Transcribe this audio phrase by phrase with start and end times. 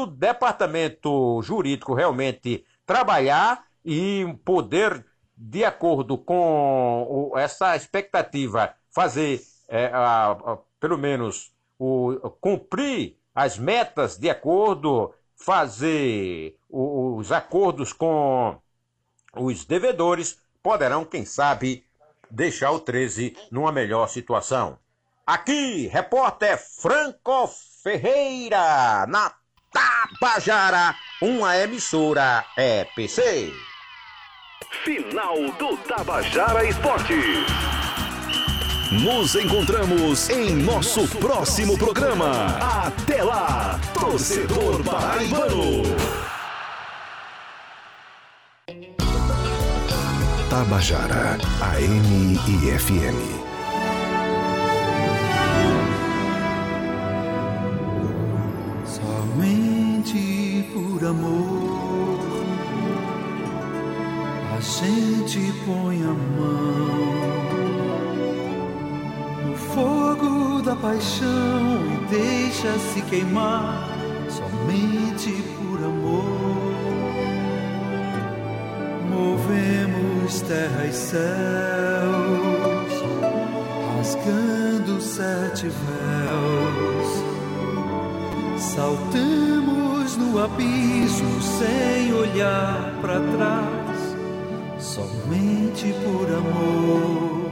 [0.00, 5.04] o departamento jurídico realmente trabalhar e poder,
[5.36, 14.16] de acordo com essa expectativa, fazer é, a, a, pelo menos o, cumprir as metas
[14.16, 18.56] de acordo, fazer os acordos com
[19.34, 21.84] os devedores, poderão, quem sabe,
[22.30, 24.78] deixar o 13 numa melhor situação.
[25.26, 27.48] Aqui, repórter Franco
[27.82, 29.34] Ferreira, na
[29.72, 33.52] Tabajara, uma emissora EPC.
[34.84, 37.24] Final do Tabajara Esportes.
[38.90, 42.56] Nos encontramos em nosso próximo programa.
[42.86, 45.82] Até lá, torcedor paraibano.
[50.48, 53.47] Tabajara, AM e FM.
[61.08, 62.20] Amor,
[64.56, 67.08] a gente põe a mão
[69.46, 73.88] no fogo da paixão e deixa-se queimar
[74.28, 76.74] somente por amor.
[79.10, 81.18] Movemos terra e céus,
[83.96, 87.27] rasgando sete véus,
[88.60, 97.48] saltamos no abismo sem olhar para trás, somente por amor.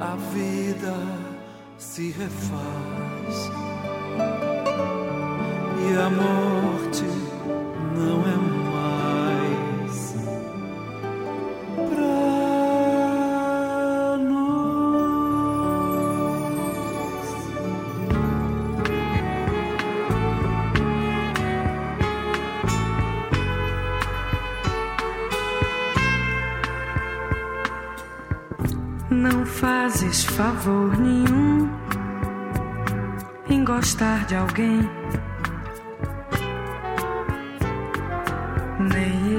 [0.00, 0.94] A vida
[1.78, 3.50] se refaz
[5.88, 7.09] e a morte
[30.10, 31.70] fazes favor nenhum
[33.48, 34.80] em gostar de alguém.
[38.92, 39.29] Nem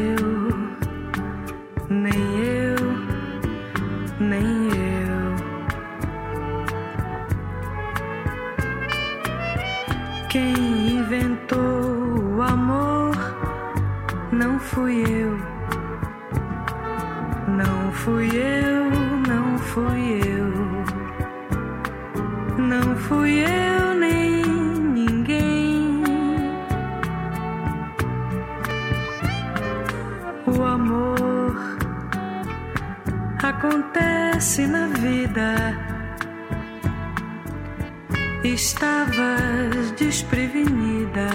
[38.43, 41.29] Estavas desprevenida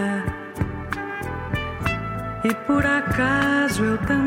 [2.45, 4.26] e por acaso eu também.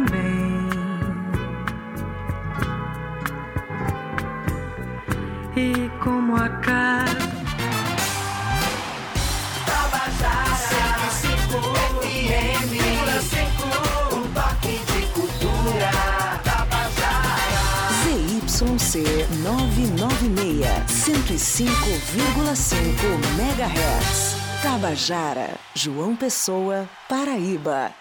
[18.89, 24.33] ZYC 996, 105,5 MHz.
[24.63, 27.93] Tabajara, João Pessoa, Paraíba.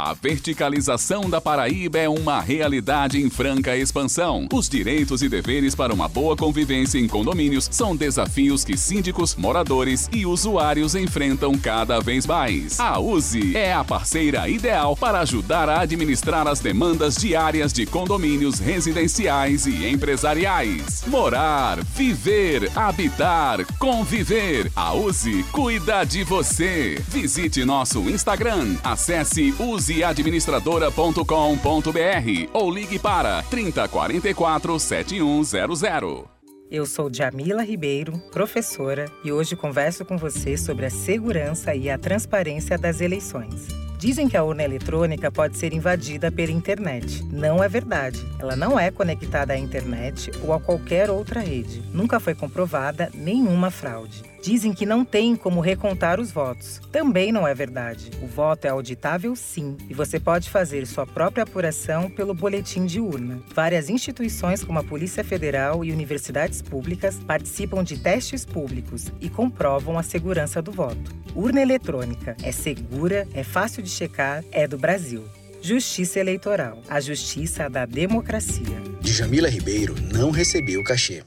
[0.00, 4.46] A verticalização da Paraíba é uma realidade em franca expansão.
[4.52, 10.08] Os direitos e deveres para uma boa convivência em condomínios são desafios que síndicos, moradores
[10.12, 12.78] e usuários enfrentam cada vez mais.
[12.78, 18.60] A USE é a parceira ideal para ajudar a administrar as demandas diárias de condomínios
[18.60, 21.02] residenciais e empresariais.
[21.08, 24.70] Morar, viver, habitar, conviver.
[24.76, 27.02] A USE cuida de você.
[27.08, 28.76] Visite nosso Instagram.
[28.84, 36.26] Acesse USE useadministradora.com.br ou ligue para 3044 7100.
[36.70, 41.96] Eu sou Jamila Ribeiro, professora, e hoje converso com você sobre a segurança e a
[41.96, 43.87] transparência das eleições.
[43.98, 47.24] Dizem que a urna eletrônica pode ser invadida pela internet.
[47.32, 48.24] Não é verdade.
[48.38, 51.82] Ela não é conectada à internet ou a qualquer outra rede.
[51.92, 54.22] Nunca foi comprovada nenhuma fraude.
[54.40, 56.80] Dizem que não tem como recontar os votos.
[56.92, 58.10] Também não é verdade.
[58.22, 63.00] O voto é auditável sim, e você pode fazer sua própria apuração pelo boletim de
[63.00, 63.42] urna.
[63.52, 69.98] Várias instituições como a Polícia Federal e universidades públicas participam de testes públicos e comprovam
[69.98, 71.14] a segurança do voto.
[71.34, 75.24] Urna eletrônica é segura, é fácil de checar, é do Brasil.
[75.60, 78.80] Justiça Eleitoral, a justiça da democracia.
[79.00, 81.22] Djamila Ribeiro não recebeu cachê.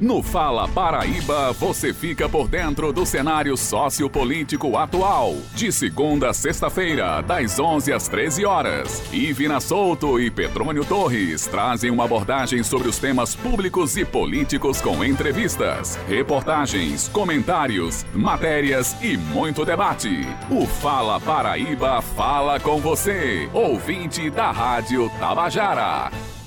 [0.00, 5.34] No Fala Paraíba, você fica por dentro do cenário sociopolítico atual.
[5.54, 9.02] De segunda a sexta-feira, das 11 às 13 horas.
[9.12, 15.04] Ivina Souto e Petrônio Torres trazem uma abordagem sobre os temas públicos e políticos com
[15.04, 20.20] entrevistas, reportagens, comentários, matérias e muito debate.
[20.48, 26.37] O Fala Paraíba fala com você, ouvinte da Rádio Tabajara.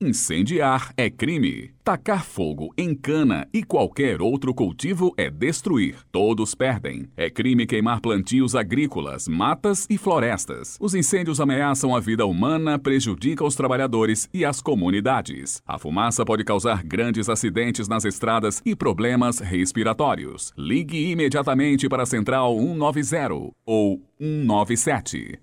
[0.00, 1.72] Incendiar é crime.
[1.82, 5.96] Tacar fogo em cana e qualquer outro cultivo é destruir.
[6.12, 7.08] Todos perdem.
[7.16, 10.76] É crime queimar plantios agrícolas, matas e florestas.
[10.80, 15.60] Os incêndios ameaçam a vida humana, prejudicam os trabalhadores e as comunidades.
[15.66, 20.52] A fumaça pode causar grandes acidentes nas estradas e problemas respiratórios.
[20.56, 25.40] Ligue imediatamente para a Central 190 ou 197.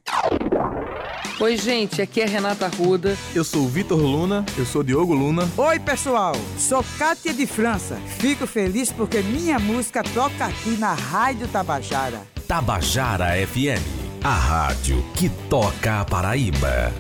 [1.46, 3.16] Oi, gente, aqui é Renata Ruda.
[3.36, 5.48] Eu sou o Vitor Luna, eu sou Diogo Luna.
[5.56, 7.98] Oi, pessoal, sou Kátia de França.
[8.18, 12.20] Fico feliz porque minha música toca aqui na Rádio Tabajara.
[12.48, 16.92] Tabajara FM, a rádio que toca a Paraíba.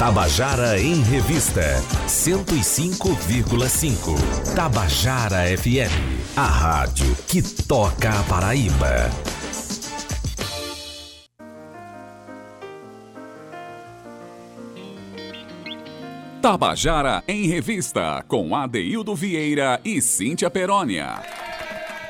[0.00, 1.60] Tabajara em Revista
[2.08, 4.16] 105,5.
[4.56, 5.92] Tabajara FM,
[6.34, 9.10] a rádio que toca a Paraíba.
[16.40, 21.20] Tabajara em Revista, com Adeildo Vieira e Cíntia Perónia.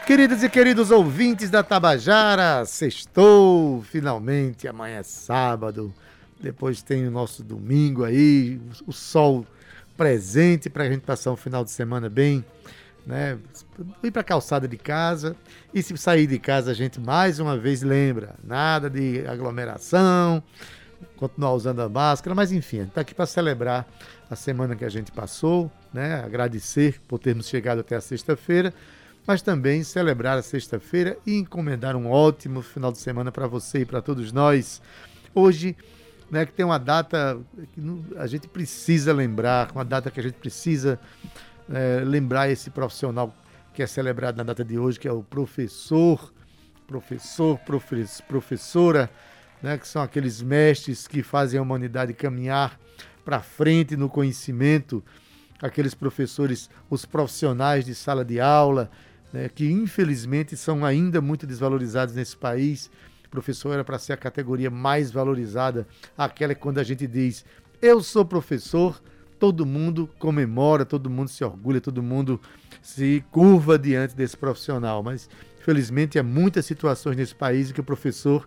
[0.06, 5.92] Queridos e queridos ouvintes da Tabajara, sextou, finalmente, amanhã é sábado.
[6.40, 9.46] Depois tem o nosso domingo aí, o sol
[9.96, 12.42] presente para a gente passar um final de semana bem,
[13.06, 13.38] né?
[14.02, 15.36] Ir para a calçada de casa
[15.74, 20.42] e se sair de casa a gente mais uma vez lembra, nada de aglomeração,
[21.16, 23.86] continuar usando a máscara, mas enfim, a gente está aqui para celebrar
[24.30, 26.22] a semana que a gente passou, né?
[26.24, 28.72] Agradecer por termos chegado até a sexta-feira,
[29.26, 33.84] mas também celebrar a sexta-feira e encomendar um ótimo final de semana para você e
[33.84, 34.80] para todos nós.
[35.34, 35.76] Hoje
[36.30, 37.40] né, que tem uma data
[37.72, 37.80] que
[38.16, 40.98] a gente precisa lembrar, uma data que a gente precisa
[41.68, 43.34] é, lembrar esse profissional
[43.74, 46.32] que é celebrado na data de hoje, que é o professor,
[46.86, 47.58] professor,
[48.28, 49.10] professora,
[49.62, 52.78] né, que são aqueles mestres que fazem a humanidade caminhar
[53.24, 55.02] para frente no conhecimento,
[55.60, 58.90] aqueles professores, os profissionais de sala de aula,
[59.32, 62.90] né, que infelizmente são ainda muito desvalorizados nesse país
[63.30, 65.86] Professor era para ser a categoria mais valorizada,
[66.18, 67.44] aquela que quando a gente diz
[67.82, 69.00] eu sou professor,
[69.38, 72.38] todo mundo comemora, todo mundo se orgulha, todo mundo
[72.82, 75.02] se curva diante desse profissional.
[75.02, 75.30] Mas,
[75.60, 78.46] felizmente, há muitas situações nesse país em que o professor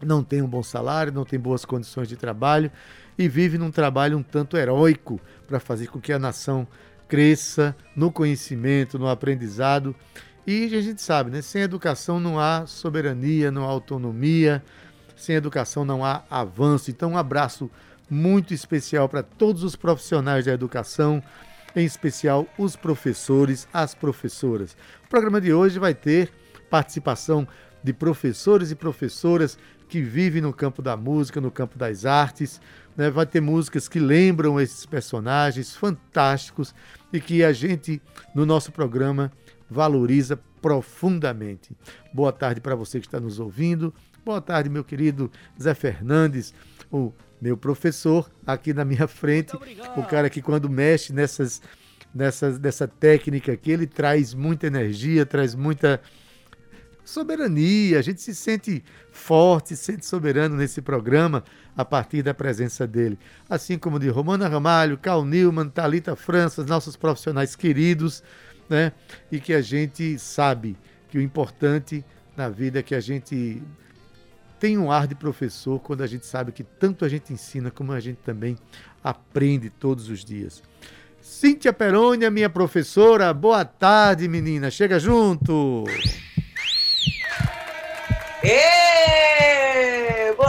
[0.00, 2.70] não tem um bom salário, não tem boas condições de trabalho
[3.18, 6.66] e vive num trabalho um tanto heróico para fazer com que a nação
[7.08, 9.94] cresça no conhecimento, no aprendizado
[10.46, 11.40] e a gente sabe, né?
[11.40, 14.62] Sem educação não há soberania, não há autonomia,
[15.16, 16.90] sem educação não há avanço.
[16.90, 17.70] Então, um abraço
[18.10, 21.22] muito especial para todos os profissionais da educação,
[21.74, 24.76] em especial os professores, as professoras.
[25.04, 26.30] O programa de hoje vai ter
[26.68, 27.46] participação
[27.82, 32.60] de professores e professoras que vivem no campo da música, no campo das artes.
[32.96, 33.10] Né?
[33.10, 36.74] Vai ter músicas que lembram esses personagens fantásticos
[37.12, 38.00] e que a gente,
[38.34, 39.30] no nosso programa,
[39.72, 41.76] valoriza profundamente.
[42.14, 43.92] Boa tarde para você que está nos ouvindo.
[44.24, 46.54] Boa tarde, meu querido Zé Fernandes,
[46.90, 49.56] o meu professor aqui na minha frente,
[49.96, 51.60] o cara que quando mexe nessas,
[52.14, 56.00] nessa técnica aqui, ele traz muita energia, traz muita
[57.04, 57.98] soberania.
[57.98, 61.42] A gente se sente forte, se sente soberano nesse programa
[61.76, 63.18] a partir da presença dele.
[63.50, 68.22] Assim como de Romana Ramalho, Cal Newman, Talita França, nossos profissionais queridos
[68.68, 68.92] né?
[69.30, 70.76] E que a gente sabe
[71.08, 72.04] que o importante
[72.36, 73.62] na vida é que a gente
[74.58, 77.92] tem um ar de professor quando a gente sabe que tanto a gente ensina como
[77.92, 78.56] a gente também
[79.02, 80.62] aprende todos os dias.
[81.20, 84.70] Cíntia Perônia, minha professora, boa tarde, menina.
[84.70, 85.84] Chega junto.
[88.42, 89.31] Ê,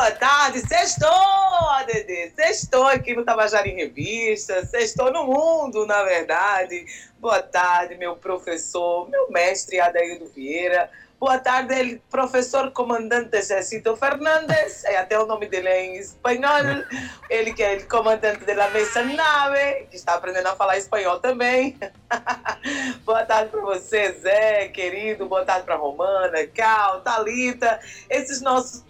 [0.04, 2.34] boa tarde, sextou, ADD.
[2.36, 6.86] Sextou aqui no Tabajara em Revista, sextou no mundo, na verdade.
[7.20, 10.92] Boa tarde, meu professor, meu mestre Adaildo Vieira.
[11.18, 16.84] Boa tarde, professor comandante Jacito Fernandes, é até o nome dele é em espanhol.
[17.30, 21.80] Ele que é o comandante da mesa nave, que está aprendendo a falar espanhol também.
[23.06, 25.30] Boa tarde para você, Zé, querido.
[25.30, 27.80] Boa tarde para Romana, Cal, Talita,
[28.10, 28.84] esses nossos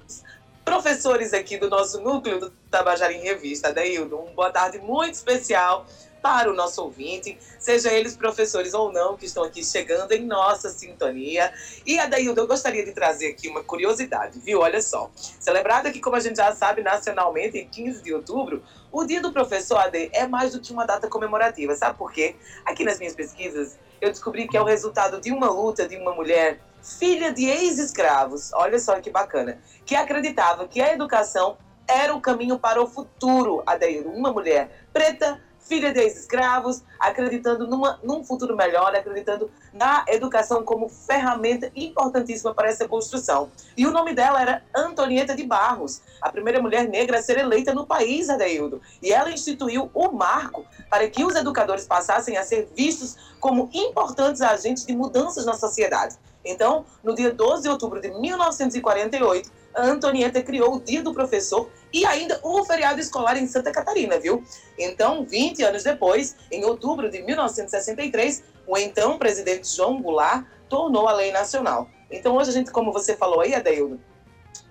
[0.63, 3.74] professores aqui do nosso núcleo do Tabajara em Revista.
[3.74, 5.86] Daildo, uma boa tarde muito especial
[6.22, 10.70] para o nosso ouvinte, seja eles professores ou não, que estão aqui chegando em nossa
[10.70, 11.53] sintonia.
[11.86, 14.62] E, Adaildo, eu gostaria de trazer aqui uma curiosidade, viu?
[14.62, 15.12] Olha só.
[15.15, 19.34] Celebrado aqui, como a gente já sabe, nacionalmente, em 15 de outubro, o Dia do
[19.34, 21.75] Professor AD é mais do que uma data comemorativa.
[21.75, 22.36] Sabe por quê?
[22.65, 26.14] Aqui nas minhas pesquisas, eu descobri que é o resultado de uma luta de uma
[26.14, 31.58] mulher filha de ex-escravos, olha só que bacana, que acreditava que a educação
[31.88, 34.06] era o caminho para o futuro, Adair.
[34.06, 40.89] Uma mulher preta, filha de ex-escravos, acreditando numa, num futuro melhor, acreditando na educação como
[40.89, 43.51] ferramenta importantíssima para essa construção.
[43.75, 47.74] E o nome dela era Antonieta de Barros, a primeira mulher negra a ser eleita
[47.74, 48.82] no país, Adeildo.
[49.01, 54.41] E ela instituiu o marco para que os educadores passassem a ser vistos como importantes
[54.41, 56.17] agentes de mudanças na sociedade.
[56.46, 61.70] Então, no dia 12 de outubro de 1948, a Antonieta criou o Dia do Professor
[61.92, 64.44] e ainda o feriado escolar em Santa Catarina, viu?
[64.78, 71.14] Então, 20 anos depois, em outubro de 1963, o então presidente João Goulart tornou a
[71.14, 71.90] lei nacional.
[72.12, 74.00] Então, hoje a gente, como você falou aí, Adeildo,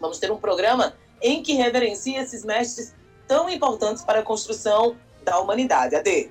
[0.00, 2.94] vamos ter um programa em que reverencia esses mestres
[3.26, 5.96] tão importantes para a construção da humanidade.
[5.96, 6.30] Ade.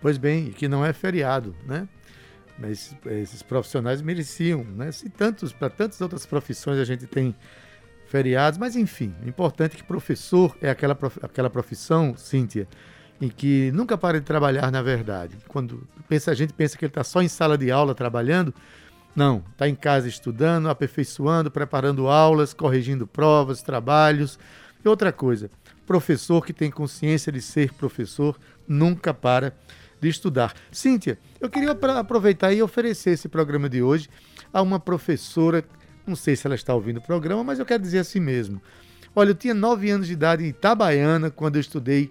[0.00, 1.88] Pois bem, que não é feriado, né?
[2.58, 4.90] Mas esses profissionais mereciam, né?
[4.90, 7.34] Se tantos, para tantas outras profissões a gente tem
[8.06, 12.66] feriados, mas enfim, o importante é que professor é aquela, aquela profissão, Cíntia,
[13.20, 15.36] em que nunca para de trabalhar na verdade.
[15.48, 18.54] Quando pensa, a gente pensa que ele está só em sala de aula trabalhando,
[19.14, 24.38] não, está em casa estudando, aperfeiçoando, preparando aulas, corrigindo provas, trabalhos.
[24.84, 25.50] E outra coisa,
[25.86, 29.54] professor que tem consciência de ser professor nunca para
[30.06, 30.54] de estudar.
[30.70, 34.08] Cíntia, eu queria aproveitar e oferecer esse programa de hoje
[34.52, 35.64] a uma professora,
[36.06, 38.60] não sei se ela está ouvindo o programa, mas eu quero dizer assim mesmo.
[39.14, 42.10] Olha, eu tinha nove anos de idade em Itabaiana, quando eu estudei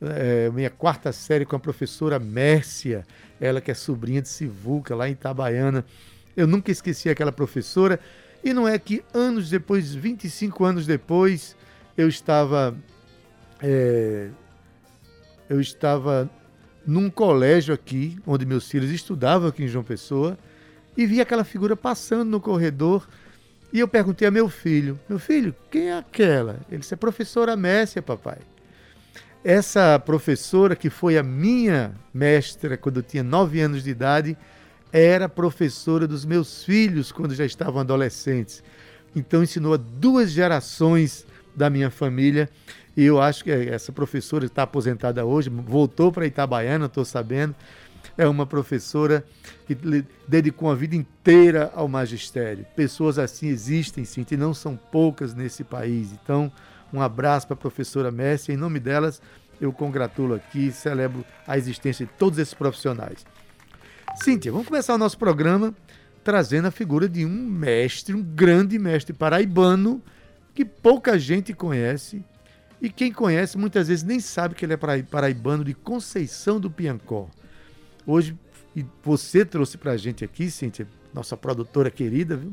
[0.00, 3.04] é, minha quarta série com a professora Mércia,
[3.40, 5.84] ela que é sobrinha de Sivuca, lá em Itabaiana.
[6.36, 8.00] Eu nunca esqueci aquela professora.
[8.42, 11.56] E não é que anos depois, 25 anos depois,
[11.96, 12.76] eu estava.
[13.62, 14.28] É,
[15.48, 16.30] eu estava
[16.86, 20.38] num colégio aqui, onde meus filhos estudavam aqui em João Pessoa,
[20.96, 23.08] e vi aquela figura passando no corredor.
[23.72, 26.60] E eu perguntei a meu filho: Meu filho, quem é aquela?
[26.70, 28.38] Ele disse: É professora Messia, papai.
[29.42, 34.38] Essa professora, que foi a minha mestra quando eu tinha nove anos de idade,
[34.90, 38.62] era professora dos meus filhos quando já estavam adolescentes.
[39.14, 42.48] Então ensinou a duas gerações da minha família
[42.96, 47.54] e eu acho que essa professora está aposentada hoje, voltou para Itabaiana, estou sabendo.
[48.16, 49.24] É uma professora
[49.66, 49.76] que
[50.28, 52.64] dedicou a vida inteira ao magistério.
[52.76, 56.12] Pessoas assim existem, sim, e não são poucas nesse país.
[56.12, 56.52] Então,
[56.92, 58.52] um abraço para a professora Messi.
[58.52, 59.20] Em nome delas,
[59.60, 63.26] eu congratulo aqui e celebro a existência de todos esses profissionais.
[64.22, 65.74] Cíntia, vamos começar o nosso programa
[66.22, 70.00] trazendo a figura de um mestre, um grande mestre paraibano
[70.54, 72.24] que pouca gente conhece,
[72.84, 77.30] e quem conhece muitas vezes nem sabe que ele é paraibano de Conceição do Piancó.
[78.06, 78.36] Hoje,
[79.02, 82.52] você trouxe para a gente aqui, Cíntia, nossa produtora querida, viu?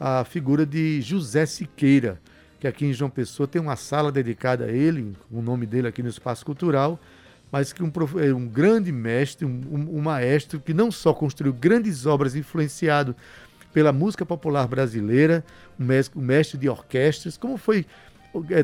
[0.00, 2.18] a figura de José Siqueira,
[2.58, 6.02] que aqui em João Pessoa tem uma sala dedicada a ele, o nome dele aqui
[6.02, 6.98] no Espaço Cultural,
[7.52, 7.92] mas que um,
[8.24, 13.14] é um grande mestre, um, um, maestro que não só construiu grandes obras influenciado
[13.74, 15.44] pela música popular brasileira,
[15.78, 15.84] um
[16.22, 17.84] mestre, de orquestras, como foi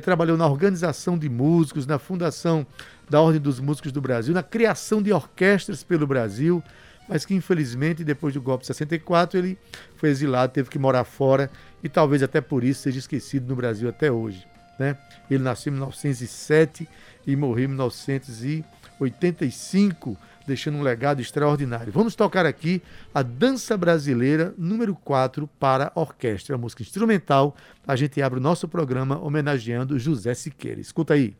[0.02, 2.64] trabalhou na organização de músicos, na fundação
[3.08, 6.62] da Ordem dos Músicos do Brasil, na criação de orquestras pelo Brasil,
[7.08, 9.58] mas que infelizmente depois do golpe de 64 ele
[9.96, 11.50] foi exilado, teve que morar fora
[11.82, 14.46] e talvez até por isso seja esquecido no Brasil até hoje.
[14.78, 14.96] Né?
[15.30, 16.86] Ele nasceu em 1907
[17.26, 21.92] e morreu em 1985 deixando um legado extraordinário.
[21.92, 22.82] Vamos tocar aqui
[23.14, 27.56] a Dança Brasileira número 4 para orquestra, a música instrumental.
[27.86, 30.80] A gente abre o nosso programa homenageando José Siqueira.
[30.80, 31.34] Escuta aí.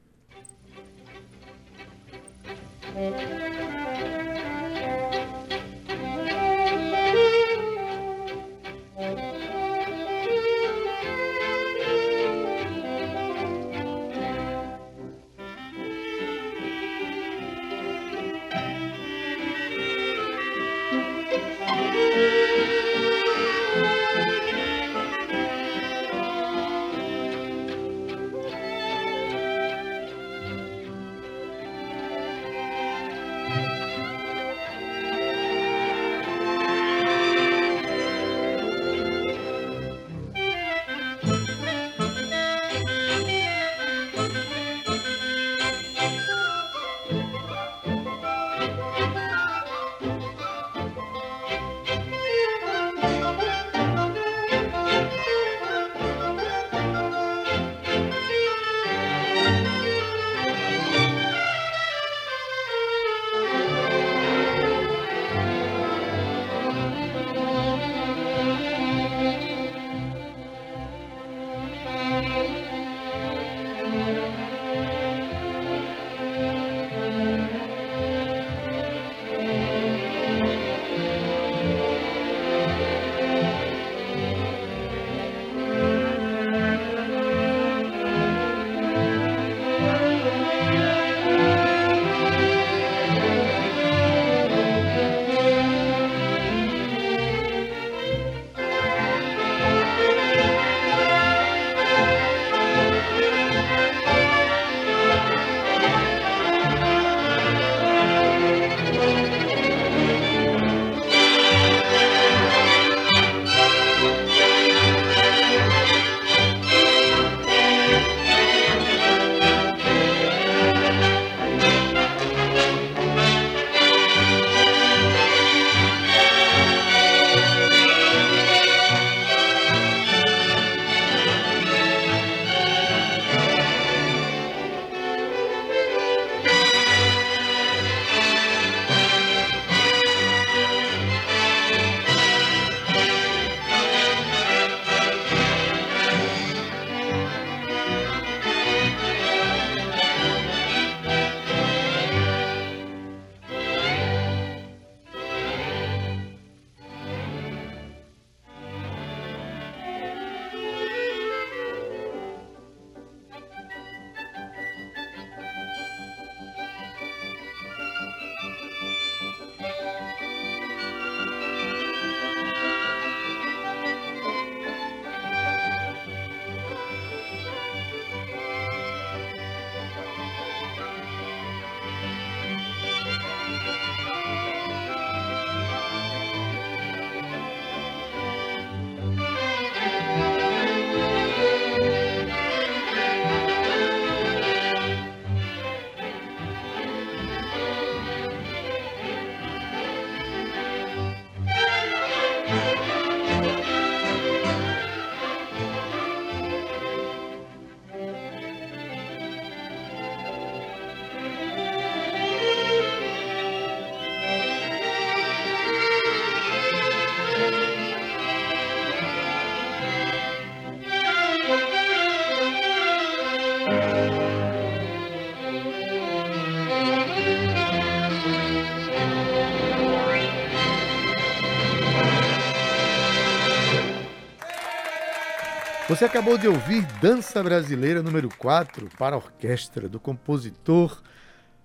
[235.97, 241.03] Você acabou de ouvir Dança Brasileira número 4 para orquestra do compositor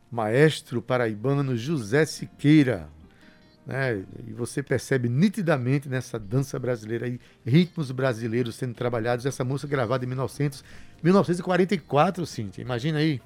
[0.09, 2.87] maestro paraibano José Siqueira.
[3.65, 4.05] Né?
[4.25, 9.25] E você percebe nitidamente nessa dança brasileira aí, ritmos brasileiros sendo trabalhados.
[9.25, 10.63] Essa música gravada em 1900,
[11.03, 13.21] 1944, Cíntia, imagina aí.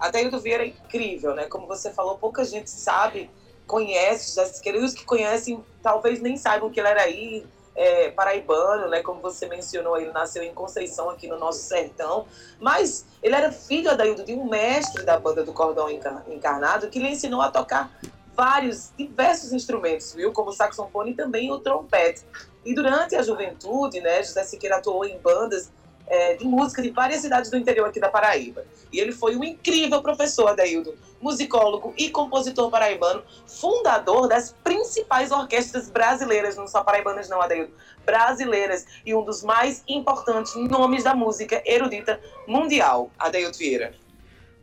[0.00, 1.44] Adaildo Vieira é incrível, né?
[1.44, 3.30] Como você falou, pouca gente sabe,
[3.68, 8.10] conhece José Siqueira, e os que conhecem talvez nem saibam que ele era aí, é,
[8.10, 9.02] paraibano, né?
[9.02, 12.26] Como você mencionou, ele nasceu em Conceição, aqui no nosso sertão.
[12.60, 17.08] Mas ele era filho, Adaildo, de um mestre da banda do Cordão Encarnado que lhe
[17.08, 17.90] ensinou a tocar
[18.36, 20.32] vários, diversos instrumentos, viu?
[20.32, 22.22] Como o saxofone e também o trompete.
[22.64, 25.70] E durante a juventude, né, José Siqueira atuou em bandas
[26.06, 28.64] é, de música de várias cidades do interior aqui da Paraíba.
[28.92, 35.90] E ele foi um incrível professor, Adaildo, musicólogo e compositor paraibano, fundador das principais orquestras
[35.90, 37.72] brasileiras, não só paraibanas não, Adaildo,
[38.04, 43.94] brasileiras, e um dos mais importantes nomes da música erudita mundial, Adaildo Vieira.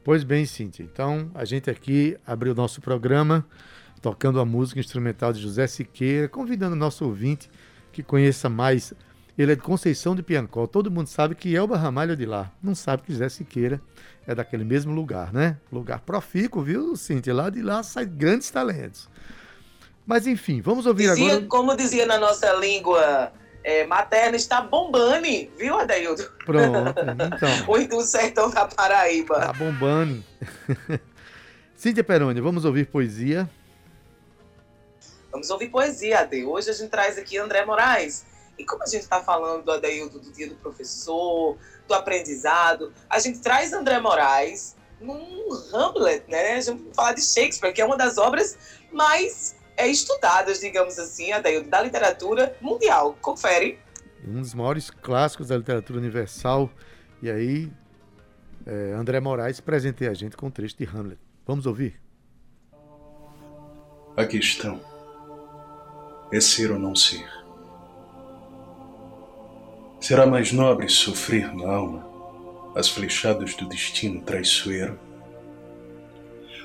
[0.03, 0.83] Pois bem, Cíntia.
[0.83, 3.45] Então, a gente aqui abriu o nosso programa
[4.01, 7.49] tocando a música instrumental de José Siqueira, convidando o nosso ouvinte
[7.91, 8.93] que conheça mais
[9.41, 10.67] ele é de Conceição de Piancó.
[10.67, 12.51] Todo mundo sabe que Elba Ramalho é de lá.
[12.61, 13.81] Não sabe que José Siqueira
[14.27, 15.57] é daquele mesmo lugar, né?
[15.71, 17.33] Lugar profícuo, viu, Cintia?
[17.33, 19.09] Lá de lá saem grandes talentos.
[20.05, 21.47] Mas enfim, vamos ouvir dizia, agora.
[21.47, 23.31] Como dizia na nossa língua
[23.63, 25.27] é, materna, está bombando,
[25.57, 26.23] viu, Adaildo?
[26.45, 26.95] Pronto,
[27.35, 27.97] então.
[27.97, 29.37] o sertão da Paraíba.
[29.39, 30.23] Está bombando.
[31.75, 33.49] Cíntia Peroni, vamos ouvir poesia.
[35.31, 36.43] Vamos ouvir poesia, Ade.
[36.43, 38.25] Hoje a gente traz aqui André Moraes
[38.57, 43.19] e como a gente está falando do Adeildo, do dia do professor, do aprendizado, a
[43.19, 46.53] gente traz André Moraes num Hamlet, né?
[46.53, 48.57] A gente vai falar de Shakespeare, que é uma das obras
[48.91, 53.17] mais é, estudadas, digamos assim, Adeildo, da literatura mundial.
[53.21, 53.79] Confere.
[54.27, 56.69] Um dos maiores clássicos da literatura universal.
[57.21, 57.71] E aí,
[58.65, 61.19] é, André Moraes presenteia a gente com um trecho de Hamlet.
[61.45, 61.99] Vamos ouvir?
[64.15, 64.79] A questão
[66.31, 67.40] é ser ou não ser.
[70.01, 72.03] Será mais nobre sofrer na alma
[72.75, 74.99] as flechadas do destino traiçoeiro?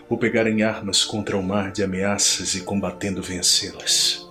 [0.09, 4.27] Ou pegar em armas contra o mar de ameaças e combatendo vencê-las?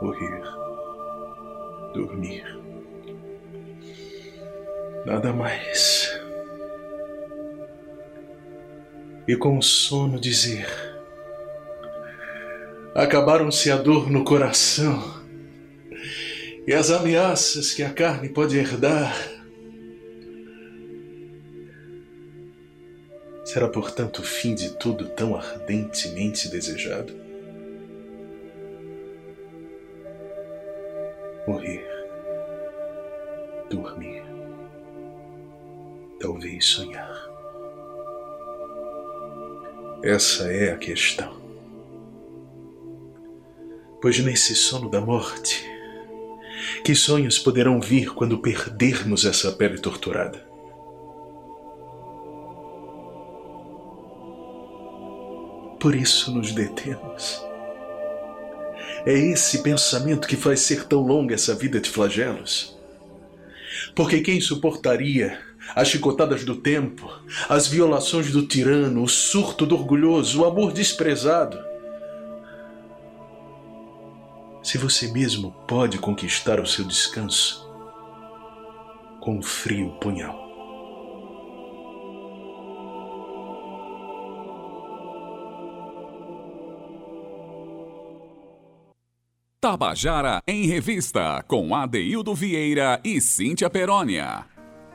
[0.00, 0.42] Morrer,
[1.92, 2.44] dormir,
[5.04, 6.10] nada mais.
[9.28, 10.66] E com o sono dizer:
[12.94, 15.23] Acabaram-se a dor no coração
[16.66, 19.14] e as ameaças que a carne pode herdar.
[23.44, 27.14] Será, portanto, o fim de tudo tão ardentemente desejado?
[31.46, 31.86] Morrer,
[33.68, 34.22] dormir,
[36.18, 37.30] talvez sonhar.
[40.02, 41.42] Essa é a questão.
[44.00, 45.73] Pois nesse sono da morte,
[46.84, 50.44] que sonhos poderão vir quando perdermos essa pele torturada?
[55.80, 57.42] Por isso nos detemos.
[59.06, 62.74] É esse pensamento que faz ser tão longa essa vida de flagelos.
[63.94, 65.38] Porque quem suportaria
[65.74, 67.10] as chicotadas do tempo,
[67.48, 71.58] as violações do tirano, o surto do orgulhoso, o amor desprezado?
[74.74, 77.64] Se você mesmo pode conquistar o seu descanso
[79.20, 80.36] com um frio punhal.
[89.60, 94.44] Tabajara em Revista, com Adeildo Vieira e Cíntia Perónia.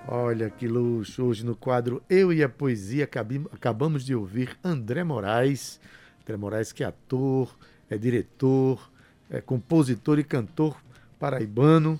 [0.10, 1.24] Olha que luxo!
[1.24, 3.10] Hoje no quadro Eu e a Poesia
[3.54, 5.80] acabamos de ouvir André Moraes.
[6.22, 7.58] André Moraes que é ator,
[7.90, 8.92] é diretor,
[9.30, 10.76] é, compositor e cantor
[11.20, 12.00] paraibano,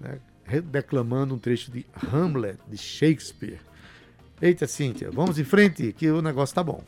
[0.00, 0.18] né,
[0.64, 3.60] declamando um trecho de Hamlet, de Shakespeare.
[4.40, 6.82] Eita, Cíntia, vamos em frente, que o negócio tá bom.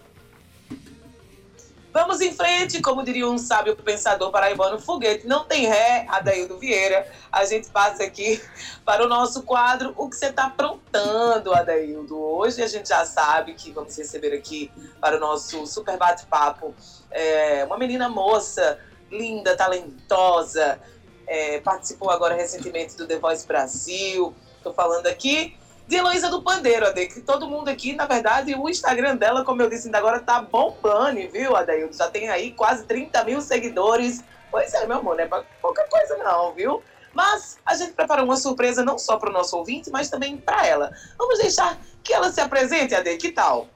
[1.92, 7.10] Vamos em frente, como diria um sábio pensador paraibano, foguete não tem ré, Adaildo Vieira.
[7.32, 8.40] A gente passa aqui
[8.84, 12.16] para o nosso quadro O que você está aprontando, Adaildo.
[12.16, 16.72] Hoje a gente já sabe que vamos receber aqui para o nosso super bate-papo
[17.10, 18.78] é, uma menina moça
[19.10, 20.80] linda, talentosa,
[21.26, 24.34] é, participou agora recentemente do The Voice Brasil.
[24.56, 28.68] Estou falando aqui de Heloísa do Pandeiro, Ade, que todo mundo aqui, na verdade, o
[28.68, 31.96] Instagram dela, como eu disse ainda agora, tá bombando, viu, Adaildo?
[31.96, 36.16] Já tem aí quase 30 mil seguidores Pois é, meu amor, não é pouca coisa
[36.18, 36.82] não, viu?
[37.14, 40.66] Mas a gente preparou uma surpresa não só para o nosso ouvinte, mas também para
[40.66, 40.92] ela.
[41.16, 43.68] Vamos deixar que ela se apresente, Ade, que tal?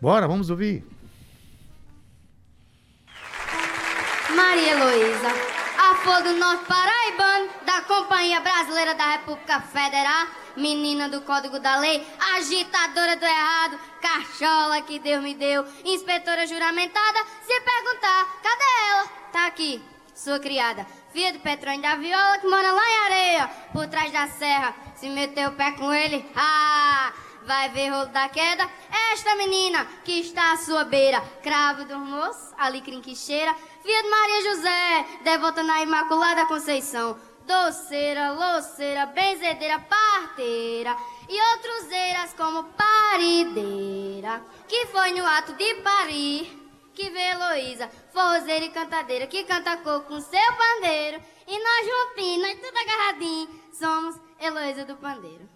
[0.00, 0.84] Bora, vamos ouvir.
[4.34, 5.28] Maria Heloísa,
[5.78, 11.76] a flor do Norte Paraibano, da Companhia Brasileira da República Federal, menina do Código da
[11.76, 19.06] Lei, agitadora do errado, cachola que Deus me deu, inspetora juramentada, se perguntar, cadê ela?
[19.32, 19.82] Tá aqui,
[20.14, 24.28] sua criada, filha do Petrônio da Viola que mora lá em areia, por trás da
[24.28, 27.12] serra, se meteu o pé com ele, ah!
[27.46, 28.68] Vai ver rolo da queda.
[29.12, 34.08] Esta menina que está à sua beira, cravo do moço, alecrim que cheira, filha de
[34.08, 40.96] Maria José, devota na Imaculada Conceição, doceira, louceira, benzedeira, parteira.
[41.28, 46.62] E outros eiras como parideira, que foi no ato de parir
[46.94, 52.42] que vê Heloísa, forrozeira e cantadeira, que canta coco com seu pandeiro, e nós juntinhos,
[52.42, 55.48] nós tudo agarradinho, somos Heloísa do Pandeiro.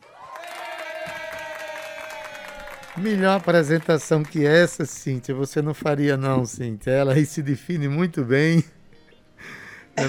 [2.99, 6.91] Melhor apresentação que essa, Cíntia, você não faria não, Cíntia.
[6.91, 8.65] Ela aí se define muito bem.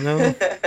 [0.02, 0.18] Não?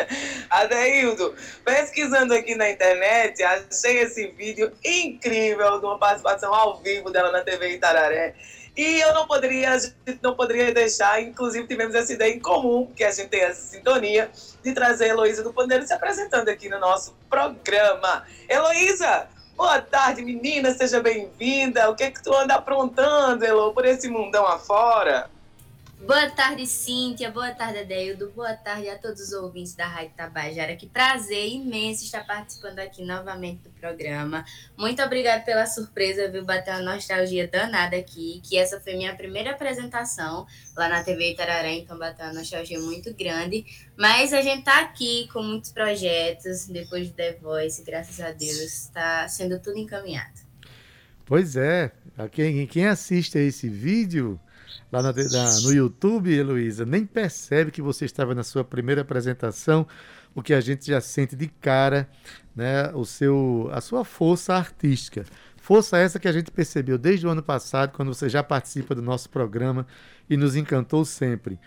[0.51, 7.31] Adeildo, pesquisando aqui na internet, achei esse vídeo incrível de uma participação ao vivo dela
[7.31, 8.35] na TV Itararé.
[8.77, 9.77] E eu não poderia,
[10.23, 14.31] não poderia deixar, inclusive tivemos essa ideia em comum, que a gente tem essa sintonia,
[14.63, 18.25] de trazer a Heloísa do Pandeiro se apresentando aqui no nosso programa.
[18.49, 21.91] Heloísa, Boa tarde, menina, seja bem-vinda.
[21.91, 25.31] O que é que tu anda aprontando, Elo, por esse mundão afora?
[26.07, 27.31] Boa tarde, Cíntia.
[27.31, 28.33] Boa tarde, Adeildo.
[28.35, 30.75] Boa tarde a todos os ouvintes da Rádio Tabajara.
[30.75, 34.43] Que prazer imenso estar participando aqui novamente do programa.
[34.79, 36.43] Muito obrigada pela surpresa, viu?
[36.43, 41.75] Bater uma nostalgia danada aqui, que essa foi minha primeira apresentação lá na TV Itararé,
[41.75, 43.67] então bateu uma nostalgia muito grande.
[43.95, 48.59] Mas a gente tá aqui com muitos projetos, depois de The Voice, graças a Deus,
[48.59, 50.41] está sendo tudo encaminhado.
[51.27, 51.93] Pois é,
[52.33, 54.41] quem, quem assiste a esse vídeo
[54.90, 59.87] lá na, na, no YouTube, Heloísa, nem percebe que você estava na sua primeira apresentação,
[60.35, 62.09] o que a gente já sente de cara,
[62.55, 65.25] né, o seu, a sua força artística.
[65.57, 69.03] Força essa que a gente percebeu desde o ano passado, quando você já participa do
[69.03, 69.87] nosso programa
[70.29, 71.59] e nos encantou sempre.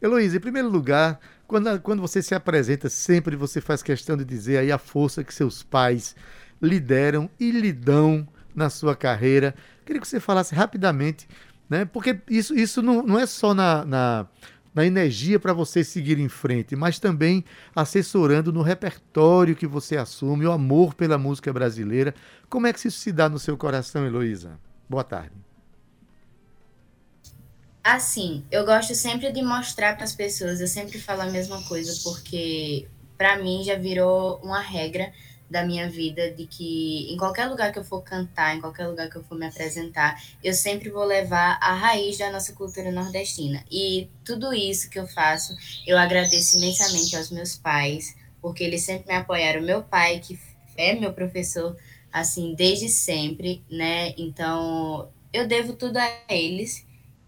[0.00, 4.58] Heloísa, em primeiro lugar, quando, quando você se apresenta, sempre você faz questão de dizer
[4.58, 6.16] aí a força que seus pais
[6.60, 9.54] lhe deram e lhe dão na sua carreira.
[9.84, 11.28] Queria que você falasse rapidamente
[11.72, 11.86] né?
[11.86, 14.26] Porque isso, isso não, não é só na, na,
[14.74, 17.42] na energia para você seguir em frente, mas também
[17.74, 22.14] assessorando no repertório que você assume, o amor pela música brasileira.
[22.50, 24.60] Como é que isso se dá no seu coração, Heloísa?
[24.86, 25.32] Boa tarde.
[27.82, 31.90] Assim, eu gosto sempre de mostrar para as pessoas, eu sempre falo a mesma coisa,
[32.04, 35.10] porque para mim já virou uma regra
[35.52, 39.10] da minha vida de que em qualquer lugar que eu for cantar, em qualquer lugar
[39.10, 43.62] que eu for me apresentar, eu sempre vou levar a raiz da nossa cultura nordestina.
[43.70, 45.54] E tudo isso que eu faço,
[45.86, 49.60] eu agradeço imensamente aos meus pais, porque eles sempre me apoiaram.
[49.60, 50.38] Meu pai, que
[50.76, 51.76] é meu professor,
[52.10, 54.14] assim, desde sempre, né?
[54.16, 56.84] Então, eu devo tudo a eles.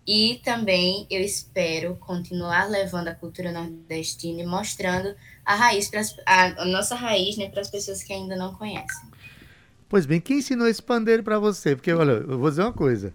[0.07, 5.15] E também eu espero continuar levando a cultura nordestina e mostrando
[5.45, 9.09] a raiz, pras, a, a nossa raiz, né, para as pessoas que ainda não conhecem.
[9.89, 11.75] Pois bem, quem ensinou esse pandeiro para você?
[11.75, 13.15] Porque, olha, eu vou dizer uma coisa.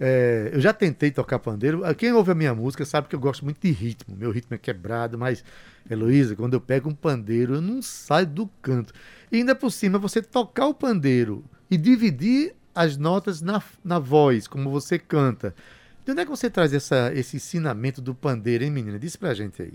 [0.00, 1.82] É, eu já tentei tocar pandeiro.
[1.96, 4.14] Quem ouve a minha música sabe que eu gosto muito de ritmo.
[4.16, 5.42] Meu ritmo é quebrado, mas,
[5.90, 8.92] Heloísa, quando eu pego um pandeiro, eu não saio do canto.
[9.32, 14.46] E ainda por cima, você tocar o pandeiro e dividir as notas na, na voz,
[14.46, 15.54] como você canta.
[16.08, 18.98] De onde é que você traz essa, esse ensinamento do pandeiro, hein, menina?
[18.98, 19.74] Diz pra gente aí.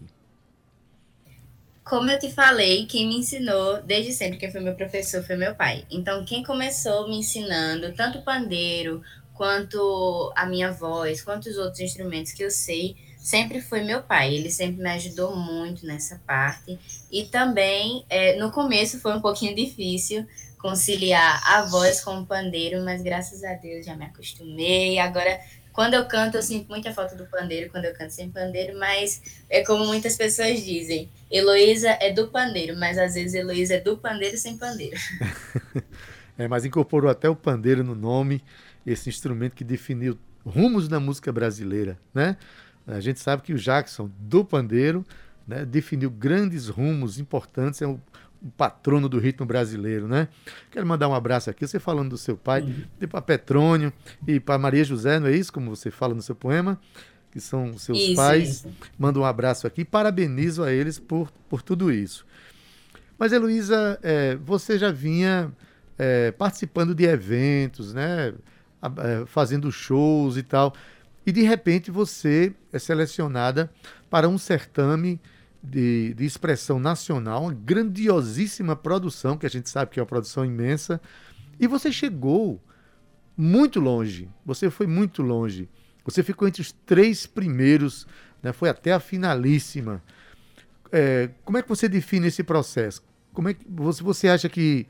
[1.83, 5.53] Como eu te falei, quem me ensinou desde sempre, quem foi meu professor, foi meu
[5.53, 5.85] pai.
[5.91, 9.03] Então, quem começou me ensinando tanto o pandeiro,
[9.35, 14.33] quanto a minha voz, quanto os outros instrumentos que eu sei, sempre foi meu pai.
[14.33, 16.79] Ele sempre me ajudou muito nessa parte.
[17.11, 20.25] E também, é, no começo foi um pouquinho difícil
[20.57, 24.97] conciliar a voz com o pandeiro, mas graças a Deus já me acostumei.
[24.97, 25.39] Agora
[25.73, 29.41] quando eu canto, eu sinto muita falta do pandeiro quando eu canto sem pandeiro, mas
[29.49, 33.97] é como muitas pessoas dizem: Heloísa é do pandeiro, mas às vezes Heloísa é do
[33.97, 34.95] pandeiro sem pandeiro.
[36.37, 38.43] é, mas incorporou até o pandeiro no nome,
[38.85, 42.37] esse instrumento que definiu rumos da música brasileira, né?
[42.85, 45.05] A gente sabe que o Jackson, do pandeiro,
[45.47, 47.99] né, definiu grandes rumos importantes, é o
[48.43, 50.27] o patrono do ritmo brasileiro, né?
[50.69, 52.83] Quero mandar um abraço aqui, você falando do seu pai, uhum.
[52.99, 53.93] e para Petrônio
[54.27, 56.79] e para Maria José, não é isso como você fala no seu poema?
[57.31, 58.49] que são seus isso, pais.
[58.49, 58.69] Isso.
[58.95, 62.27] Mando um abraço aqui, parabenizo a eles por, por tudo isso.
[63.17, 65.51] Mas, Heloísa, é, você já vinha
[65.97, 68.35] é, participando de eventos, né?
[68.83, 70.75] É, fazendo shows e tal.
[71.25, 73.71] E de repente você é selecionada
[74.11, 75.19] para um certame
[75.63, 80.43] de, de expressão nacional, uma grandiosíssima produção, que a gente sabe que é uma produção
[80.43, 80.99] imensa.
[81.59, 82.61] E você chegou
[83.37, 84.29] muito longe.
[84.45, 85.69] Você foi muito longe.
[86.03, 88.05] Você ficou entre os três primeiros,
[88.41, 88.51] né?
[88.51, 90.03] foi até a finalíssima.
[90.91, 93.01] É, como é que você define esse processo?
[93.31, 94.85] Como é que você, você acha que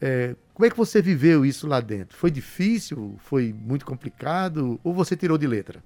[0.00, 2.16] é, como é que você viveu isso lá dentro?
[2.16, 3.14] Foi difícil?
[3.20, 4.80] Foi muito complicado?
[4.82, 5.82] Ou você tirou de letra?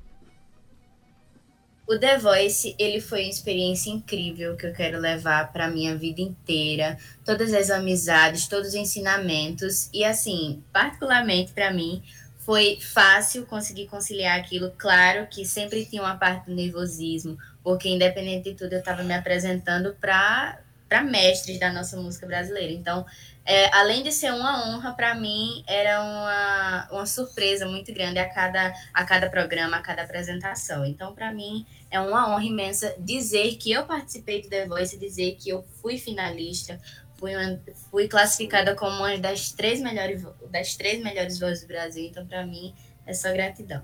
[1.88, 6.20] O The Voice, ele foi uma experiência incrível que eu quero levar para minha vida
[6.20, 6.98] inteira.
[7.24, 12.02] Todas as amizades, todos os ensinamentos e assim, particularmente para mim,
[12.40, 14.72] foi fácil conseguir conciliar aquilo.
[14.76, 19.14] Claro que sempre tinha uma parte do nervosismo, porque independente de tudo eu estava me
[19.14, 22.72] apresentando para para mestres da nossa música brasileira.
[22.72, 23.04] Então,
[23.44, 28.28] é, além de ser uma honra para mim, era uma, uma surpresa muito grande a
[28.28, 30.84] cada, a cada programa, a cada apresentação.
[30.84, 35.36] Então, para mim, é uma honra imensa dizer que eu participei do The Voice, dizer
[35.36, 36.80] que eu fui finalista,
[37.18, 42.04] fui, uma, fui classificada como uma das três melhores, das três melhores vozes do Brasil.
[42.04, 42.74] Então, para mim,
[43.06, 43.82] é só gratidão.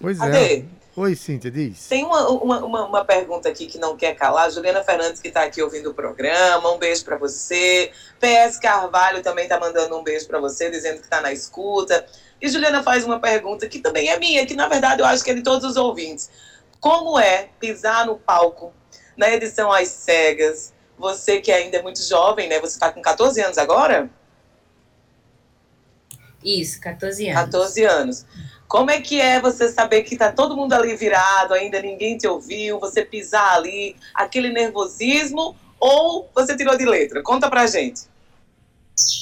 [0.00, 0.64] Pois é.
[0.94, 1.88] Oi, Cíntia, diz.
[1.88, 4.50] Tem uma, uma, uma, uma, pergunta aqui que não quer calar.
[4.50, 7.90] Juliana Fernandes, que está aqui ouvindo o programa, um beijo para você.
[8.20, 12.04] PS Carvalho também está mandando um beijo para você, dizendo que está na escuta.
[12.38, 15.30] E Juliana faz uma pergunta que também é minha, que na verdade eu acho que
[15.30, 16.28] é de todos os ouvintes.
[16.82, 18.74] Como é pisar no palco
[19.16, 20.74] na edição Às Cegas?
[20.98, 22.58] Você que ainda é muito jovem, né?
[22.58, 24.10] Você está com 14 anos agora?
[26.44, 27.40] Isso, 14 anos.
[27.40, 28.26] 14 anos.
[28.66, 32.26] Como é que é você saber que tá todo mundo ali virado, ainda ninguém te
[32.26, 37.22] ouviu, você pisar ali, aquele nervosismo, ou você tirou de letra?
[37.22, 38.10] Conta pra gente.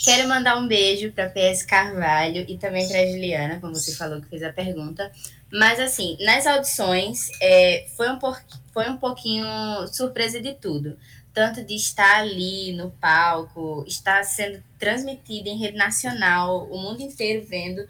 [0.03, 4.29] Quero mandar um beijo para PS Carvalho e também para Juliana, como você falou que
[4.29, 5.13] fez a pergunta.
[5.53, 8.41] Mas assim, nas audições é, foi, um por,
[8.73, 9.47] foi um pouquinho
[9.93, 10.97] surpresa de tudo.
[11.33, 17.47] Tanto de estar ali no palco, estar sendo transmitido em rede nacional, o mundo inteiro
[17.47, 17.87] vendo,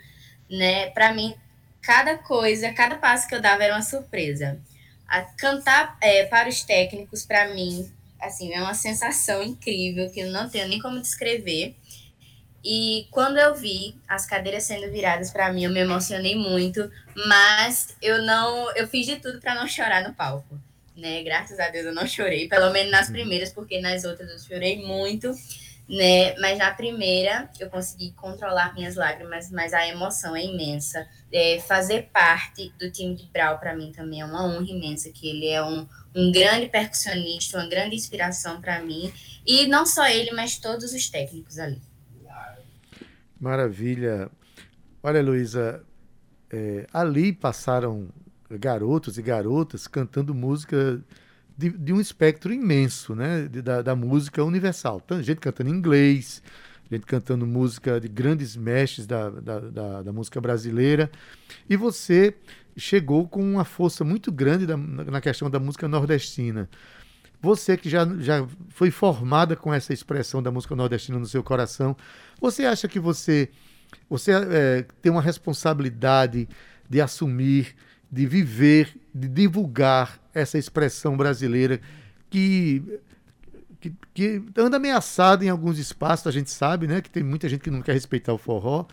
[0.51, 0.91] né?
[0.91, 1.35] Para mim
[1.83, 4.61] cada coisa, cada passo que eu dava era uma surpresa.
[5.09, 10.31] A cantar é, para os técnicos, para mim, assim, é uma sensação incrível que eu
[10.31, 11.75] não tenho nem como descrever.
[12.65, 16.91] E quando eu vi as cadeiras sendo viradas para mim, eu me emocionei muito,
[17.27, 20.59] mas eu não, eu fiz de tudo para não chorar no palco,
[20.97, 21.23] né?
[21.23, 24.85] Graças a Deus eu não chorei, pelo menos nas primeiras, porque nas outras eu chorei
[24.85, 25.35] muito
[25.91, 26.37] né?
[26.39, 31.07] Mas na primeira eu consegui controlar minhas lágrimas, mas a emoção é imensa.
[31.33, 35.29] É, fazer parte do time de Brau para mim também é uma honra imensa, que
[35.29, 39.13] ele é um, um grande percussionista, uma grande inspiração para mim.
[39.45, 41.81] E não só ele, mas todos os técnicos ali.
[43.41, 44.31] Maravilha.
[45.03, 45.83] Olha, Luísa,
[46.51, 48.09] é, ali passaram
[48.51, 51.01] garotos e garotas cantando música
[51.57, 55.01] de, de um espectro imenso né, de, da, da, música universal.
[55.03, 56.43] Então, gente cantando inglês,
[56.91, 61.11] gente cantando música de grandes mestres da, da, da, da música brasileira.
[61.69, 62.35] E você
[62.77, 66.69] chegou com uma força muito grande na questão da música nordestina.
[67.43, 71.97] Você que já, já foi formada com essa expressão da música nordestina no seu coração,
[72.41, 73.49] você acha que você,
[74.09, 76.49] você é, tem uma responsabilidade
[76.89, 77.75] de assumir,
[78.11, 81.81] de viver, de divulgar essa expressão brasileira
[82.29, 82.83] que,
[83.81, 87.01] que, que anda ameaçada em alguns espaços, a gente sabe, né?
[87.01, 88.87] Que tem muita gente que não quer respeitar o forró,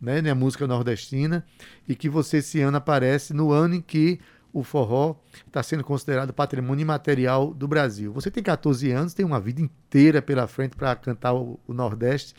[0.00, 0.18] né?
[0.30, 1.44] a música nordestina,
[1.86, 4.18] e que você esse ano aparece no ano em que
[4.52, 8.12] o forró está sendo considerado patrimônio imaterial do Brasil.
[8.12, 12.34] Você tem 14 anos, tem uma vida inteira pela frente para cantar o, o, Nordeste.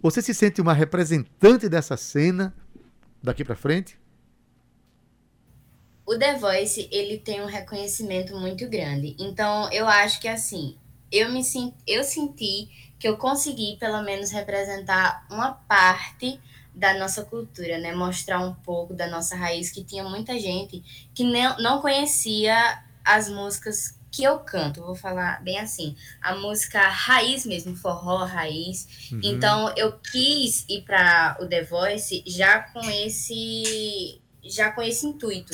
[0.00, 2.54] Você se sente uma representante dessa cena
[3.22, 4.00] daqui para frente?
[6.10, 9.14] o The Voice, ele tem um reconhecimento muito grande.
[9.16, 10.76] Então, eu acho que assim,
[11.12, 11.40] eu me
[11.86, 16.40] eu senti que eu consegui pelo menos representar uma parte
[16.80, 17.94] da nossa cultura, né?
[17.94, 20.82] Mostrar um pouco da nossa raiz, que tinha muita gente
[21.14, 26.80] que não, não conhecia as músicas que eu canto, vou falar bem assim, a música
[26.88, 29.10] raiz mesmo, forró raiz.
[29.12, 29.20] Uhum.
[29.22, 35.52] Então eu quis ir para o The Voice já com esse já com esse intuito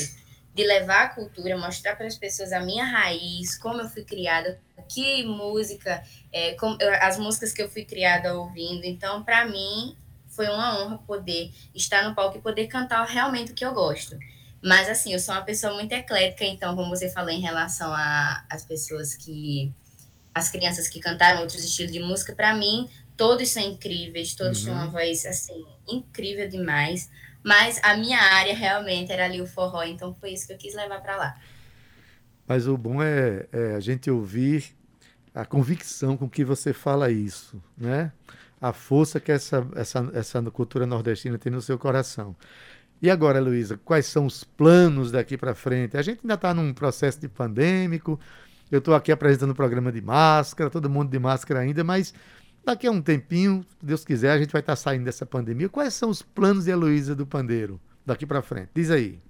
[0.54, 4.58] de levar a cultura, mostrar para as pessoas a minha raiz, como eu fui criada,
[4.88, 8.84] que música, é, como, as músicas que eu fui criada ouvindo.
[8.84, 9.94] Então, para mim,
[10.36, 14.16] foi uma honra poder estar no palco e poder cantar realmente o que eu gosto.
[14.62, 17.92] Mas, assim, eu sou uma pessoa muito eclética, então, como você falou em relação
[18.48, 19.72] às pessoas que.
[20.34, 24.64] as crianças que cantaram outros estilos de música, para mim, todos são incríveis, todos uhum.
[24.66, 27.10] têm uma voz, assim, incrível demais.
[27.42, 30.74] Mas a minha área realmente era ali o forró, então foi isso que eu quis
[30.74, 31.40] levar para lá.
[32.46, 34.76] Mas o bom é, é, a gente ouvir
[35.34, 38.12] a convicção com que você fala isso, né?
[38.60, 42.34] A força que essa, essa, essa cultura nordestina tem no seu coração.
[43.00, 45.96] E agora, Luísa, quais são os planos daqui para frente?
[45.96, 48.18] A gente ainda está num processo de pandêmico.
[48.70, 52.14] Eu estou aqui apresentando o programa de máscara, todo mundo de máscara ainda, mas
[52.64, 55.68] daqui a um tempinho, se Deus quiser, a gente vai estar tá saindo dessa pandemia.
[55.68, 58.70] Quais são os planos de Heloísa do Pandeiro daqui para frente?
[58.74, 59.20] Diz aí.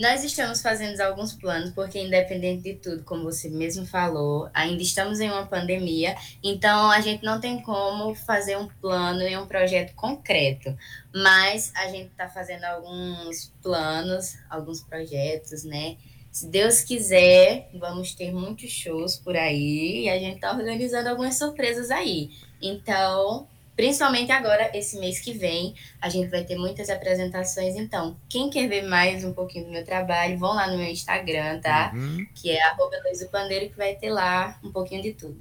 [0.00, 5.20] Nós estamos fazendo alguns planos, porque independente de tudo, como você mesmo falou, ainda estamos
[5.20, 9.94] em uma pandemia, então a gente não tem como fazer um plano e um projeto
[9.94, 10.76] concreto,
[11.14, 15.96] mas a gente está fazendo alguns planos, alguns projetos, né?
[16.30, 21.38] Se Deus quiser, vamos ter muitos shows por aí e a gente está organizando algumas
[21.38, 22.32] surpresas aí.
[22.60, 27.76] Então, Principalmente agora, esse mês que vem, a gente vai ter muitas apresentações.
[27.76, 31.60] Então, quem quer ver mais um pouquinho do meu trabalho, vão lá no meu Instagram,
[31.60, 31.92] tá?
[31.94, 32.26] Uhum.
[32.34, 32.96] Que é arroba
[33.30, 35.36] Pandeiro, que vai ter lá um pouquinho de tudo.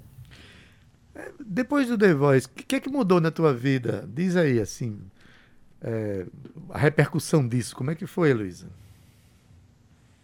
[1.40, 4.06] Depois do The Voice, o que é que mudou na tua vida?
[4.14, 5.00] Diz aí, assim,
[5.82, 6.26] é,
[6.72, 7.74] a repercussão disso.
[7.74, 8.68] Como é que foi, Luísa?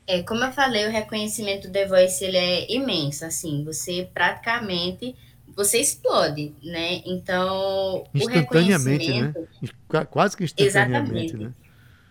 [0.05, 3.24] É, como eu falei, o reconhecimento do The Voice ele é imenso.
[3.24, 5.16] Assim, você praticamente
[5.64, 7.01] você explode, né?
[7.05, 9.34] Então, instantaneamente, né?
[10.09, 11.38] Quase que instantaneamente, Exatamente.
[11.38, 11.53] né?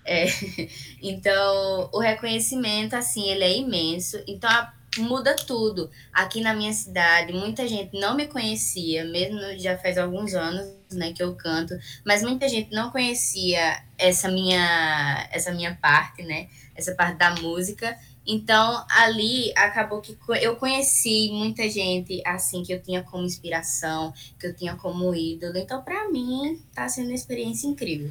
[0.04, 0.26] É.
[1.02, 4.22] Então, o reconhecimento, assim, ele é imenso.
[4.26, 4.50] Então,
[4.98, 5.90] muda tudo.
[6.12, 11.12] Aqui na minha cidade, muita gente não me conhecia, mesmo já faz alguns anos, né,
[11.12, 11.74] que eu canto,
[12.04, 16.48] mas muita gente não conhecia essa minha essa minha parte, né?
[16.74, 17.96] Essa parte da música.
[18.32, 24.46] Então, ali acabou que eu conheci muita gente assim que eu tinha como inspiração, que
[24.46, 25.58] eu tinha como ídolo.
[25.58, 28.10] Então, para mim, está sendo uma experiência incrível.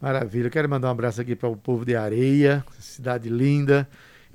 [0.00, 0.46] Maravilha.
[0.46, 3.86] Eu quero mandar um abraço aqui para o povo de Areia, cidade linda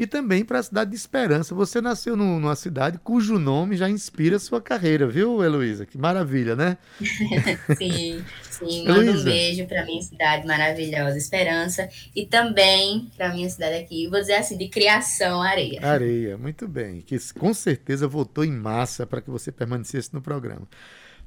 [0.02, 1.54] e também para a cidade de Esperança.
[1.54, 5.86] Você nasceu numa cidade cujo nome já inspira a sua carreira, viu, Heloísa?
[5.86, 6.76] Que maravilha, né?
[7.78, 8.88] sim, sim.
[8.88, 14.20] Manda um beijo para minha cidade maravilhosa, Esperança, e também para minha cidade aqui, vou
[14.20, 15.86] dizer assim, de criação, Areia.
[15.86, 17.02] Areia, muito bem.
[17.02, 20.68] Que com certeza votou em massa para que você permanecesse no programa.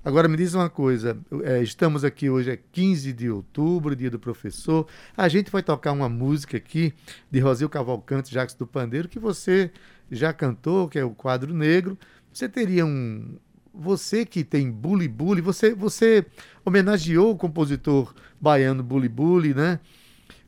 [0.04, 4.18] Agora me diz uma coisa, é, estamos aqui hoje, é 15 de outubro, dia do
[4.18, 4.86] professor.
[5.16, 6.92] A gente vai tocar uma música aqui
[7.30, 9.70] de Rosil Cavalcante, Jacques do Pandeiro, que você
[10.10, 11.98] já cantou, que é o quadro negro.
[12.30, 13.38] Você teria um.
[13.72, 16.26] Você que tem Bully Bully, você, você
[16.66, 19.80] homenageou o compositor baiano Bully Bully, né?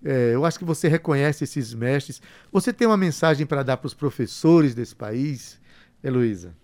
[0.05, 2.21] É, eu acho que você reconhece esses mestres.
[2.53, 5.59] Você tem uma mensagem para dar para os professores desse país,
[6.05, 6.55] Heloísa?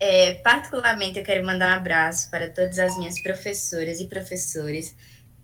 [0.00, 4.94] É, particularmente, eu quero mandar um abraço para todas as minhas professoras e professores,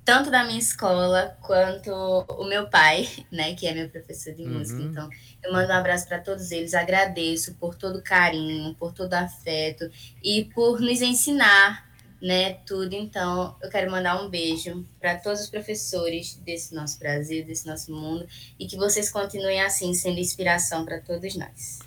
[0.05, 4.59] tanto da minha escola quanto o meu pai, né, que é meu professor de uhum.
[4.59, 4.80] música.
[4.80, 5.11] Então,
[5.42, 9.16] eu mando um abraço para todos eles, agradeço por todo o carinho, por todo o
[9.16, 9.90] afeto
[10.22, 11.90] e por nos ensinar,
[12.22, 12.94] né, tudo.
[12.94, 17.92] Então, eu quero mandar um beijo para todos os professores desse nosso Brasil, desse nosso
[17.92, 18.24] mundo
[18.57, 21.80] e que vocês continuem assim, sendo inspiração para todos nós.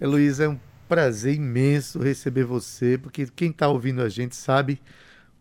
[0.00, 4.78] Heloísa, é um prazer imenso receber você, porque quem está ouvindo a gente sabe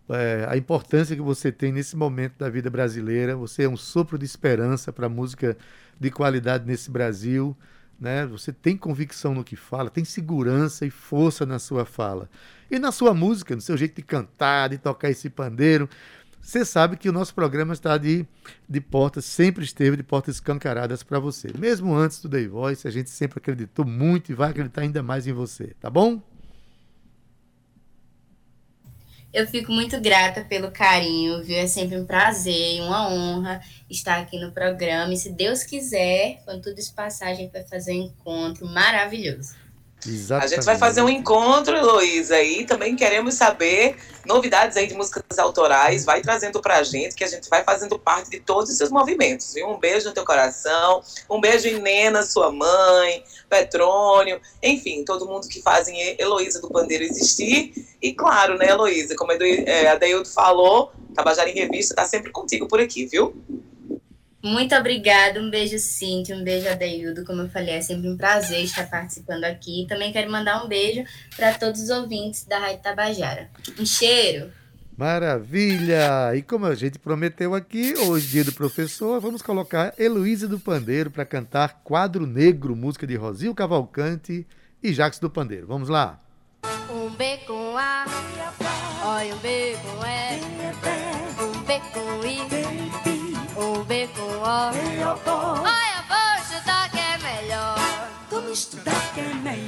[0.07, 3.35] é, a importância que você tem nesse momento da vida brasileira.
[3.35, 5.57] Você é um sopro de esperança para música
[5.99, 7.53] de qualidade nesse Brasil.
[7.99, 8.25] Né?
[8.27, 12.29] Você tem convicção no que fala, tem segurança e força na sua fala.
[12.69, 15.89] E na sua música, no seu jeito de cantar, de tocar esse pandeiro.
[16.41, 18.25] Você sabe que o nosso programa está de,
[18.67, 21.49] de portas, sempre esteve de portas escancaradas para você.
[21.57, 25.27] Mesmo antes do Day Voice, a gente sempre acreditou muito e vai acreditar ainda mais
[25.27, 26.21] em você, tá bom?
[29.33, 31.55] Eu fico muito grata pelo carinho, viu?
[31.55, 35.13] É sempre um prazer e uma honra estar aqui no programa.
[35.13, 39.55] E se Deus quiser, quando tudo isso passar, a gente vai fazer um encontro maravilhoso.
[40.07, 40.53] Exatamente.
[40.53, 45.37] A gente vai fazer um encontro, Heloísa, e também queremos saber novidades aí de músicas
[45.37, 46.03] autorais.
[46.03, 49.53] Vai trazendo pra gente, que a gente vai fazendo parte de todos os seus movimentos,
[49.53, 49.67] viu?
[49.67, 55.47] Um beijo no teu coração, um beijo em Nena, sua mãe, Petrônio, enfim, todo mundo
[55.47, 57.73] que fazem Heloísa do Pandeiro existir.
[58.01, 62.79] E claro, né, Heloísa, como a Deildo falou, Tabajara em Revista tá sempre contigo por
[62.79, 63.35] aqui, viu?
[64.43, 68.63] Muito obrigada, um beijo Cintia, um beijo Adeildo, como eu falei, é sempre um prazer
[68.63, 69.85] estar participando aqui.
[69.87, 71.03] Também quero mandar um beijo
[71.35, 73.49] para todos os ouvintes da Rádio Tabajara.
[73.79, 74.51] Um cheiro!
[74.97, 76.35] Maravilha!
[76.35, 81.11] E como a gente prometeu aqui, hoje, dia do professor, vamos colocar Heloísa do Pandeiro
[81.11, 84.45] para cantar Quadro Negro, música de Rosil Cavalcante
[84.81, 85.67] e Jacques do Pandeiro.
[85.67, 86.19] Vamos lá!
[86.89, 88.05] Um B com A,
[89.05, 91.00] olha um B com E,
[94.41, 94.47] B
[95.23, 95.61] com O.
[95.61, 97.77] Olha, vou estudar que é melhor.
[98.31, 98.90] Vamos estudar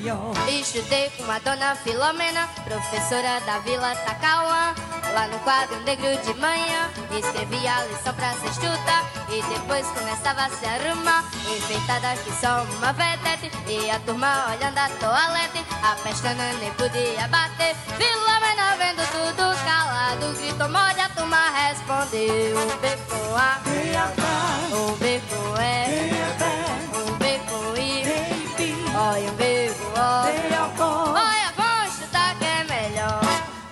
[0.04, 0.34] melhor.
[0.50, 4.76] Estudei com a dona Filomena, professora da Vila Tacauã.
[5.14, 9.10] Lá no quadro negro de manhã, escrevia a lição pra se estudar.
[9.30, 11.24] E depois começava a se arrumar,
[11.56, 13.52] enfeitada que só uma vedete.
[13.68, 17.76] E a turma olhando a toalete, a pestana nem podia bater.
[17.98, 22.58] Filomena vendo tudo calado, gritou morde, a turma respondeu.
[22.58, 23.62] Um B com A,
[24.74, 26.12] um B com E,
[26.98, 28.04] um B com I,
[28.96, 29.63] olha um
[30.04, 31.14] O.
[31.14, 33.22] Olha, vamos estudar que é melhor.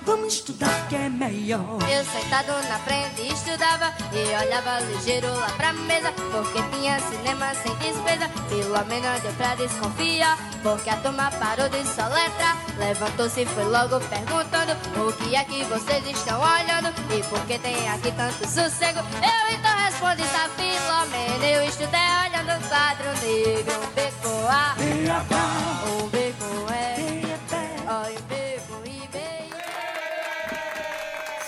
[0.05, 1.77] Vamos estudar que é melhor.
[1.89, 7.75] Eu sentado na frente estudava e olhava ligeiro lá pra mesa, porque tinha cinema sem
[7.75, 8.29] despesa.
[8.47, 12.57] Filomena deu pra desconfiar, porque a turma parou de soletrar.
[12.77, 14.71] Levantou-se e foi logo perguntando:
[15.05, 16.93] O que é que vocês estão olhando?
[17.13, 18.99] E por que tem aqui tanto sossego?
[18.99, 23.81] Eu então respondi: Tá, Filomena, eu estudei olhando o quadro negro.
[23.81, 24.75] Um B com A,
[25.87, 26.07] um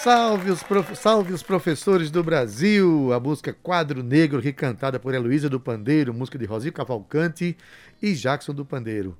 [0.03, 0.93] Salve os, prof...
[0.97, 3.13] Salve os professores do Brasil!
[3.13, 7.55] A música Quadro Negro, aqui cantada por Heloísa do Pandeiro, música de Rosil Cavalcante
[8.01, 9.17] e Jackson do Pandeiro.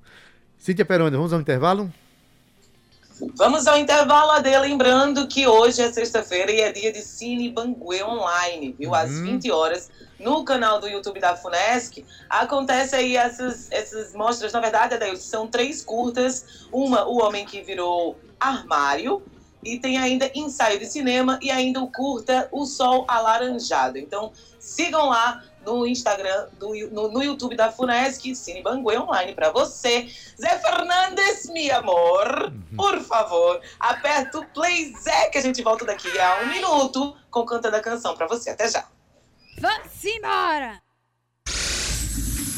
[0.58, 1.90] Cíntia Peroni, vamos ao intervalo?
[3.34, 8.02] Vamos ao intervalo, Ade, lembrando que hoje é sexta-feira e é dia de Cine Banguê
[8.02, 8.94] Online, viu?
[8.94, 14.60] Às 20 horas, no canal do YouTube da FUNESC, acontece aí essas, essas mostras, na
[14.60, 19.22] verdade, Ade, são três curtas, uma, O Homem que Virou Armário,
[19.64, 23.98] e tem ainda ensaio de cinema e ainda o curta O Sol Alaranjado.
[23.98, 29.50] Então, sigam lá no Instagram, do, no, no YouTube da Funesc, Cine Banguê Online para
[29.50, 30.08] você.
[30.38, 36.18] Zé Fernandes, meu amor, por favor, aperta o play, Zé, que a gente volta daqui
[36.18, 38.50] a um minuto com cantando a canção para você.
[38.50, 38.86] Até já.
[39.58, 40.82] Vamos embora!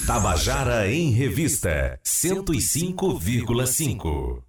[0.07, 4.46] Tabajara em Revista 105,5.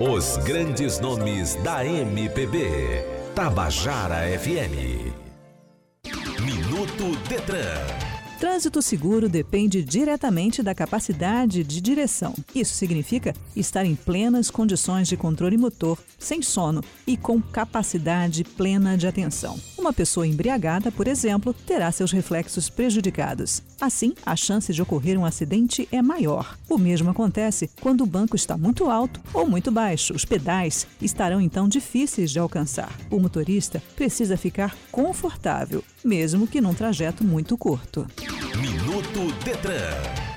[0.00, 3.04] Os grandes nomes da MPB.
[3.34, 5.12] Tabajara FM.
[6.40, 8.02] Minuto Detran.
[8.40, 12.34] Trânsito seguro depende diretamente da capacidade de direção.
[12.52, 18.98] Isso significa estar em plenas condições de controle motor, sem sono e com capacidade plena
[18.98, 19.56] de atenção.
[19.78, 23.62] Uma pessoa embriagada, por exemplo, terá seus reflexos prejudicados.
[23.82, 26.56] Assim, a chance de ocorrer um acidente é maior.
[26.68, 30.14] O mesmo acontece quando o banco está muito alto ou muito baixo.
[30.14, 32.96] Os pedais estarão então difíceis de alcançar.
[33.10, 38.06] O motorista precisa ficar confortável, mesmo que num trajeto muito curto.
[38.56, 40.31] Minuto Detran.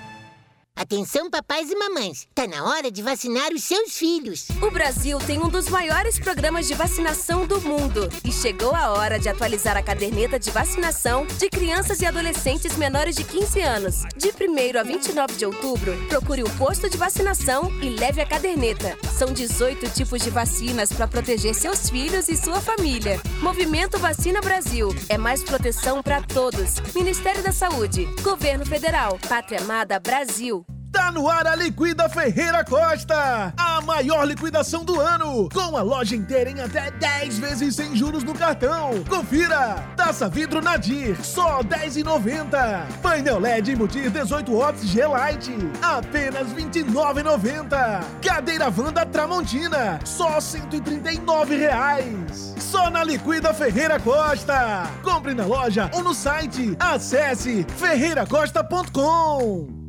[0.78, 2.28] Atenção, papais e mamães.
[2.36, 4.49] Tá na hora de vacinar os seus filhos.
[4.61, 8.09] O Brasil tem um dos maiores programas de vacinação do mundo.
[8.26, 13.15] E chegou a hora de atualizar a caderneta de vacinação de crianças e adolescentes menores
[13.15, 14.01] de 15 anos.
[14.17, 18.97] De 1 a 29 de outubro, procure um posto de vacinação e leve a caderneta.
[19.17, 23.17] São 18 tipos de vacinas para proteger seus filhos e sua família.
[23.41, 24.93] Movimento Vacina Brasil.
[25.07, 26.82] É mais proteção para todos.
[26.93, 28.05] Ministério da Saúde.
[28.21, 29.17] Governo Federal.
[29.30, 30.64] Pátria Amada Brasil.
[30.95, 33.53] Tá no ar a Liquida Ferreira Costa!
[33.57, 35.49] A maior liquidação do ano!
[35.53, 39.03] Com a loja inteira em até 10 vezes sem juros no cartão!
[39.09, 39.85] Confira!
[39.97, 42.87] Taça vidro Nadir, só R$10,90.
[43.01, 48.01] Painel LED embutir 18 watts G-Lite, apenas R$29,90.
[48.21, 52.57] Cadeira Wanda Tramontina, só R$139,00.
[52.57, 54.89] Só na Liquida Ferreira Costa!
[55.03, 56.77] Compre na loja ou no site.
[56.79, 59.84] Acesse ferreiracosta.com.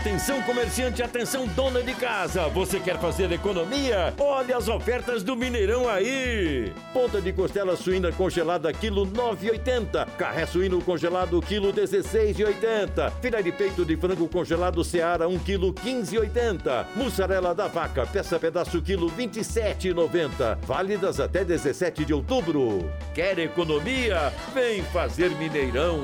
[0.00, 2.48] Atenção comerciante, atenção dona de casa.
[2.48, 4.14] Você quer fazer economia?
[4.18, 6.72] Olha as ofertas do Mineirão aí.
[6.90, 10.08] Ponta de costela suína congelada quilo 9,80.
[10.16, 13.12] Carré suíno congelado quilo 16,80.
[13.20, 16.86] Filé de peito de frango congelado Seara 1 quilo 15,80.
[16.96, 20.60] Mussarela da vaca peça pedaço quilo 27,90.
[20.62, 22.90] Válidas até 17 de outubro.
[23.12, 24.32] Quer economia?
[24.54, 26.00] Vem fazer Mineirão.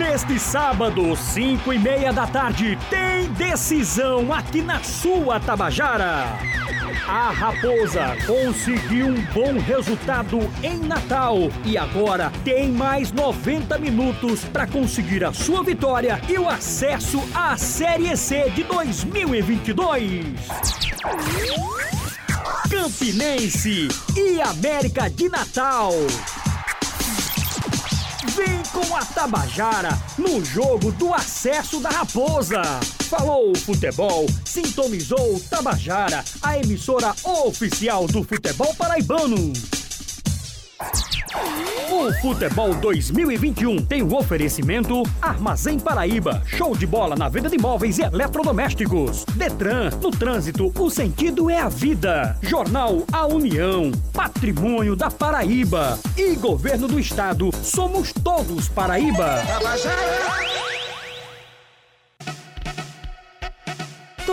[0.00, 6.38] Neste sábado, 5 e meia da tarde, tem decisão aqui na sua Tabajara.
[7.06, 11.36] A Raposa conseguiu um bom resultado em Natal
[11.66, 17.58] e agora tem mais 90 minutos para conseguir a sua vitória e o acesso à
[17.58, 20.24] Série C de 2022.
[22.70, 25.92] Campinense e América de Natal.
[28.26, 32.60] Vem com a Tabajara no jogo do acesso da Raposa.
[33.08, 39.52] Falou futebol, sintonizou Tabajara, a emissora oficial do futebol paraibano.
[41.90, 47.98] O Futebol 2021 tem o oferecimento Armazém Paraíba, show de bola na venda de móveis
[47.98, 49.24] e eletrodomésticos.
[49.34, 52.36] Detran, no trânsito, o sentido é a vida.
[52.40, 55.98] Jornal A União, patrimônio da Paraíba.
[56.16, 59.42] E Governo do Estado, somos todos Paraíba.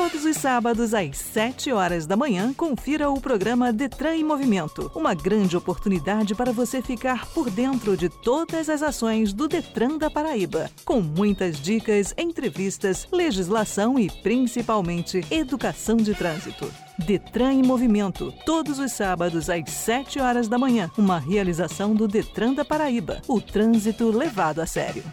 [0.10, 4.90] Todos os sábados, às 7 horas da manhã, confira o programa Detran em Movimento.
[4.96, 10.10] Uma grande oportunidade para você ficar por dentro de todas as ações do Detran da
[10.10, 10.72] Paraíba.
[10.86, 16.72] Com muitas dicas, entrevistas, legislação e, principalmente, educação de trânsito.
[16.98, 20.90] Detran em Movimento, todos os sábados às 7 horas da manhã.
[20.98, 23.22] Uma realização do Detran da Paraíba.
[23.28, 25.04] O trânsito levado a sério.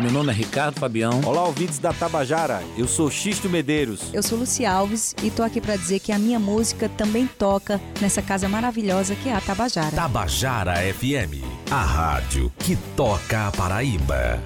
[0.00, 1.20] Meu nome é Ricardo Fabião.
[1.24, 2.62] Olá, ouvintes da Tabajara.
[2.76, 4.12] Eu sou Xisto Medeiros.
[4.12, 7.80] Eu sou Luci Alves e tô aqui para dizer que a minha música também toca
[8.00, 9.94] nessa casa maravilhosa que é a Tabajara.
[9.94, 14.42] Tabajara FM, a rádio que toca a Paraíba.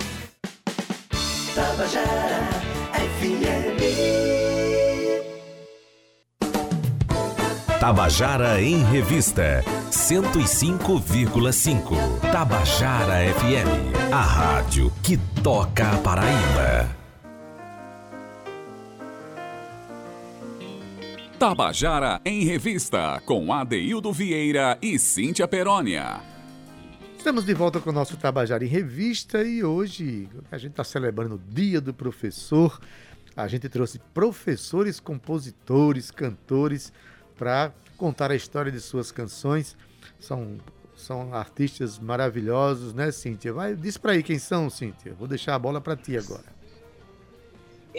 [1.55, 2.51] Tabajara
[2.92, 3.78] FM.
[7.81, 12.20] Tabajara em Revista, 105,5.
[12.33, 16.91] Tabajara FM, a rádio que toca a Paraíba.
[21.39, 26.20] Tabajara em Revista, com Adeildo Vieira e Cíntia Perónia.
[27.16, 31.37] Estamos de volta com o nosso Tabajara em Revista e hoje a gente está celebrando
[31.37, 32.81] o Dia do Professor.
[33.37, 36.93] A gente trouxe professores, compositores, cantores
[37.39, 39.76] para contar a história de suas canções.
[40.18, 40.59] São,
[40.97, 43.53] são artistas maravilhosos, né, Cíntia?
[43.53, 45.14] Vai, diz para aí quem são, Cíntia.
[45.14, 46.57] Vou deixar a bola para ti agora.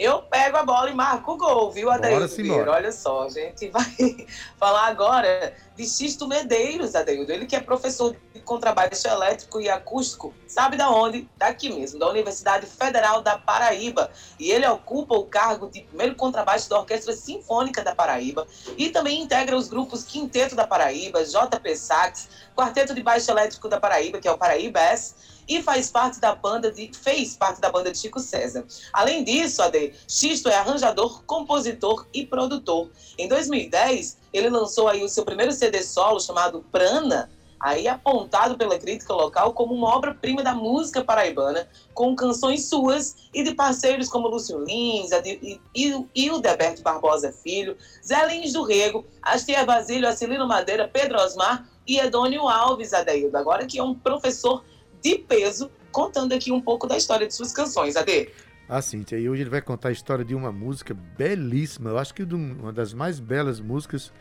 [0.00, 2.72] Eu pego a bola e marco o gol, viu, Adeildo Vieira?
[2.72, 3.84] Olha só, a gente vai
[4.58, 7.30] falar agora de Xisto Medeiros, Adeildo.
[7.30, 11.28] Ele que é professor de contrabaixo elétrico e acústico, sabe da onde?
[11.36, 14.10] Daqui mesmo, da Universidade Federal da Paraíba.
[14.38, 18.46] E ele ocupa o cargo de primeiro contrabaixo da Orquestra Sinfônica da Paraíba
[18.78, 22.26] e também integra os grupos Quinteto da Paraíba, JP Sax,
[22.56, 25.14] Quarteto de Baixo Elétrico da Paraíba, que é o Paraíba S,
[25.50, 28.64] e faz parte da banda de fez parte da banda de Chico César.
[28.92, 32.90] Além disso, Ade, Xisto é arranjador, compositor e produtor.
[33.18, 37.30] Em 2010, ele lançou aí o seu primeiro CD solo chamado Prana,
[37.60, 43.44] aí apontado pela crítica local como uma obra-prima da música paraibana, com canções suas e
[43.44, 48.54] de parceiros como Lúcio Lins Adi- e, e, e o Deberto Barbosa Filho, Zé Lins
[48.54, 53.82] do Rego, Astia Basílio, Acilino Madeira, Pedro Osmar e Edônio Alves Adeildo, agora que é
[53.82, 54.64] um professor
[55.02, 58.30] de peso, contando aqui um pouco da história de suas canções, Ade.
[58.72, 62.14] Ah, Cíntia, e hoje ele vai contar a história de uma música belíssima, eu acho
[62.14, 64.12] que um- uma das mais belas músicas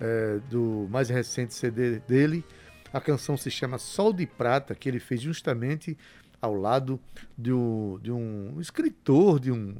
[0.00, 2.44] eh, do mais recente CD dele.
[2.92, 5.98] A canção se chama Sol de Prata, que ele fez justamente
[6.40, 7.00] ao lado
[7.36, 9.74] de um, de um escritor, de um,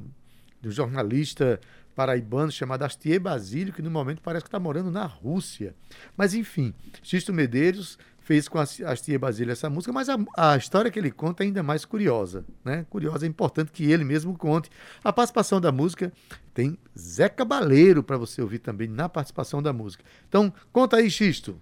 [0.61, 1.57] de um jornalista
[1.95, 5.73] paraibano chamado Astier Basílio, que no momento parece que está morando na Rússia.
[6.17, 7.97] Mas enfim, Xisto Medeiros
[8.29, 11.47] fez com a Astier Basílio essa música, mas a, a história que ele conta é
[11.47, 12.45] ainda mais curiosa.
[12.63, 12.85] Né?
[12.87, 14.69] Curiosa, é importante que ele mesmo conte.
[15.03, 16.13] A participação da música
[16.53, 20.03] tem Zé Cabaleiro para você ouvir também na participação da música.
[20.27, 21.59] Então, conta aí, Xisto.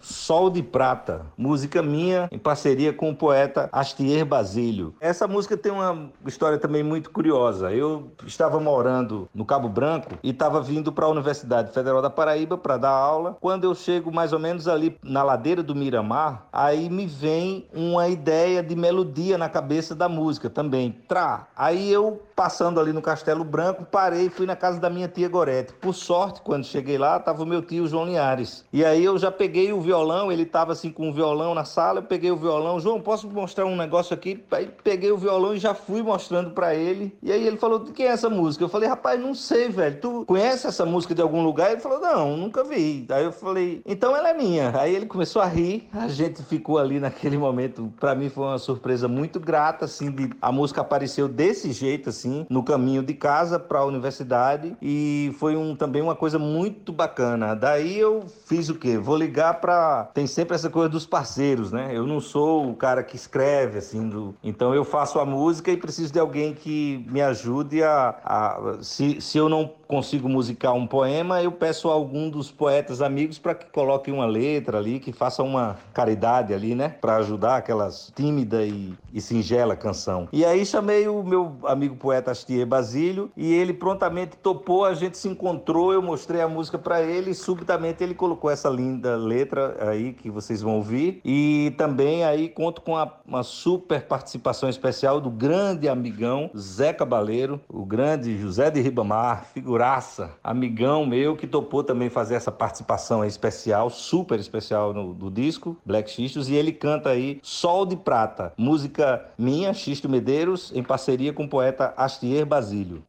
[0.00, 4.94] Sol de Prata, música minha em parceria com o poeta Astier Basílio.
[5.00, 7.72] Essa música tem uma história também muito curiosa.
[7.72, 12.56] Eu estava morando no Cabo Branco e estava vindo para a Universidade Federal da Paraíba
[12.56, 13.36] para dar aula.
[13.40, 18.08] Quando eu chego mais ou menos ali na ladeira do Miramar, aí me vem uma
[18.08, 20.92] ideia de melodia na cabeça da música também.
[21.06, 21.46] Trá.
[21.54, 25.28] Aí eu passando ali no Castelo Branco, parei e fui na casa da minha tia
[25.28, 25.74] Gorete.
[25.74, 28.64] Por sorte, quando cheguei lá, estava o meu tio João Linhares.
[28.72, 31.98] E aí eu já peguei o violão, ele tava assim com o violão na sala,
[31.98, 34.42] eu peguei o violão, João, posso mostrar um negócio aqui?
[34.52, 37.12] Aí peguei o violão e já fui mostrando para ele.
[37.20, 38.62] E aí ele falou, de quem é essa música?
[38.62, 40.00] Eu falei, rapaz, não sei, velho.
[40.00, 41.72] Tu conhece essa música de algum lugar?
[41.72, 43.04] Ele falou, não, nunca vi.
[43.10, 44.72] Aí eu falei, então ela é minha.
[44.78, 47.92] Aí ele começou a rir, a gente ficou ali naquele momento.
[47.98, 52.46] Para mim foi uma surpresa muito grata, assim, de a música apareceu desse jeito, assim,
[52.48, 54.76] no caminho de casa para a universidade.
[54.80, 57.56] E foi um, também uma coisa muito bacana.
[57.56, 58.96] Daí eu fiz o quê?
[58.96, 59.79] Vou ligar para.
[60.14, 61.90] Tem sempre essa coisa dos parceiros, né?
[61.92, 64.34] Eu não sou o cara que escreve, assim, do...
[64.42, 68.14] então eu faço a música e preciso de alguém que me ajude a.
[68.24, 68.78] a...
[68.80, 73.40] Se, se eu não consigo musicar um poema, eu peço a algum dos poetas amigos
[73.40, 76.90] para que coloque uma letra ali, que faça uma caridade ali, né?
[77.00, 80.28] Para ajudar aquelas tímida e, e singela canção.
[80.32, 85.18] E aí chamei o meu amigo poeta Astier Basílio e ele prontamente topou, a gente
[85.18, 89.69] se encontrou, eu mostrei a música para ele e subitamente ele colocou essa linda letra
[89.80, 91.20] aí que vocês vão ouvir.
[91.24, 97.60] E também aí conto com a, uma super participação especial do grande amigão Zé Cabaleiro,
[97.68, 103.24] o grande José de Ribamar, figura figuraça, amigão meu, que topou também fazer essa participação
[103.24, 108.52] especial, super especial no, do disco, Black Xistos, e ele canta aí Sol de Prata,
[108.58, 113.02] música minha, Xisto Medeiros, em parceria com o poeta Astier Basílio.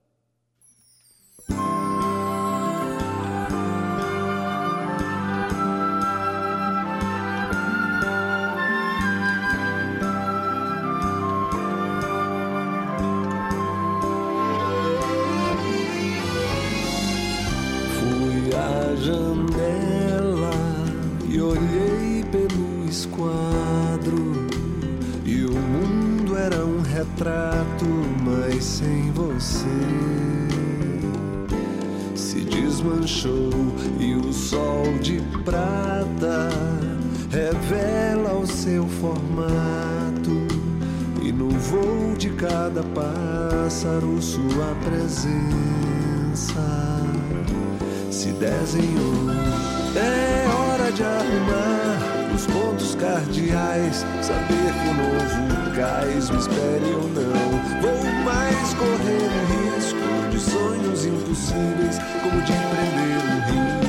[35.44, 36.50] Prata
[37.30, 40.48] revela o seu formato
[41.22, 45.32] e no voo de cada pássaro sua presença
[48.10, 49.32] se desenhou.
[49.96, 57.82] É hora de arrumar os pontos cardeais, saber que o novo cais espere ou não.
[57.82, 63.81] Vou mais correr o risco de sonhos impossíveis, como de prender um rio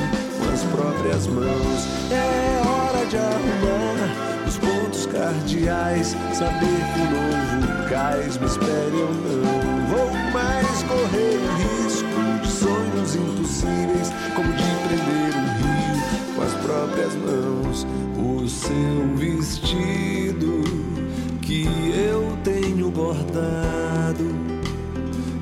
[0.73, 1.87] próprias mãos.
[2.11, 9.13] É hora de arrumar os pontos cardeais, saber que o novo cais me espere ou
[9.13, 9.87] não.
[9.87, 16.53] Vou mais correr o risco de sonhos impossíveis, como de prender um rio com as
[16.65, 17.87] próprias mãos.
[18.17, 20.63] O seu vestido
[21.41, 24.35] que eu tenho bordado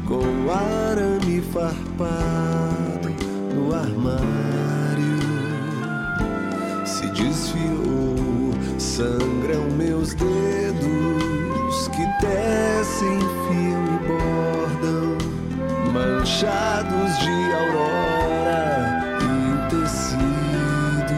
[0.07, 2.30] com arame farpado
[8.91, 15.17] sangram meus dedos que tecem fio e bordam
[15.93, 21.15] manchados de aurora e tecido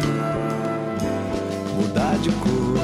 [1.76, 2.78] mudar de cor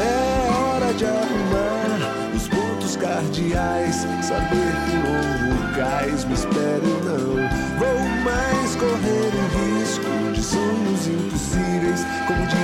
[0.00, 4.06] é hora de arrumar os pontos cardeais.
[4.22, 7.44] Saber que novo cais me espere não.
[7.78, 12.63] Vou mais correr o risco de sonhos impossíveis, como de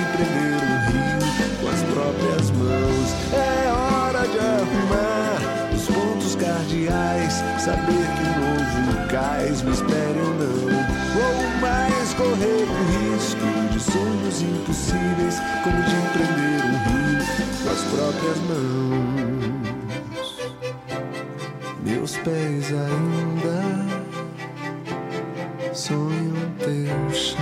[13.92, 17.18] sonhos impossíveis, como de empreender um rio
[17.62, 19.70] com as próprias mãos.
[21.82, 23.58] Meus pés ainda
[25.74, 27.38] sonham teu chão.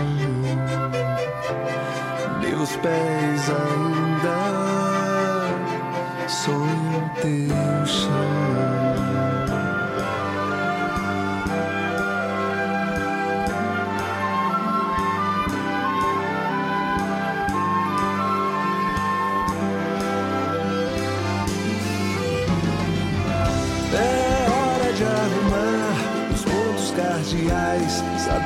[2.40, 4.38] Meus pés ainda
[6.28, 8.88] sonham teu chão.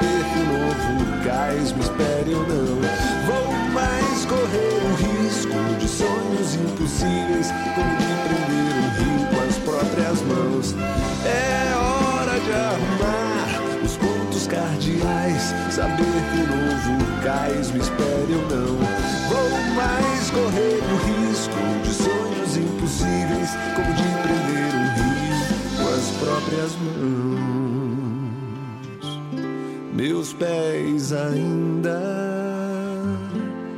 [0.03, 2.81] Que o novo cais me espere ou não.
[3.27, 9.57] Vou mais correr o risco de sonhos impossíveis, como de prender um rio com as
[9.59, 10.75] próprias mãos.
[11.25, 18.43] É hora de arrumar os pontos cardeais, saber que o novo cais me espere ou
[18.49, 18.77] não.
[19.29, 20.97] Vou mais correr o
[21.31, 25.23] risco de sonhos impossíveis, como de prender um rio
[25.77, 27.32] com as próprias mãos
[30.03, 31.97] meus pés ainda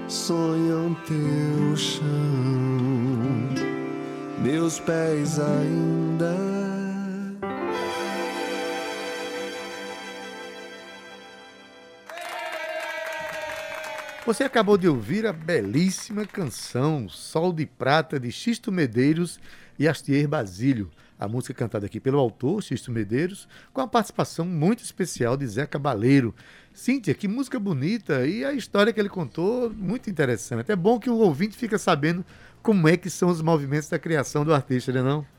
[0.08, 2.02] sonham teu chão,
[4.38, 6.34] meus pés ainda.
[14.24, 19.38] Você acabou de ouvir a belíssima canção Sol de Prata de Xisto Medeiros
[19.78, 20.90] e Astier Basílio.
[21.18, 25.66] A música cantada aqui pelo autor, Xisto Medeiros, com a participação muito especial de Zé
[25.66, 26.34] Cabaleiro.
[26.72, 30.72] Cíntia, que música bonita e a história que ele contou, muito interessante.
[30.72, 32.24] É bom que o ouvinte fica sabendo
[32.62, 35.33] como é que são os movimentos da criação do artista, né não?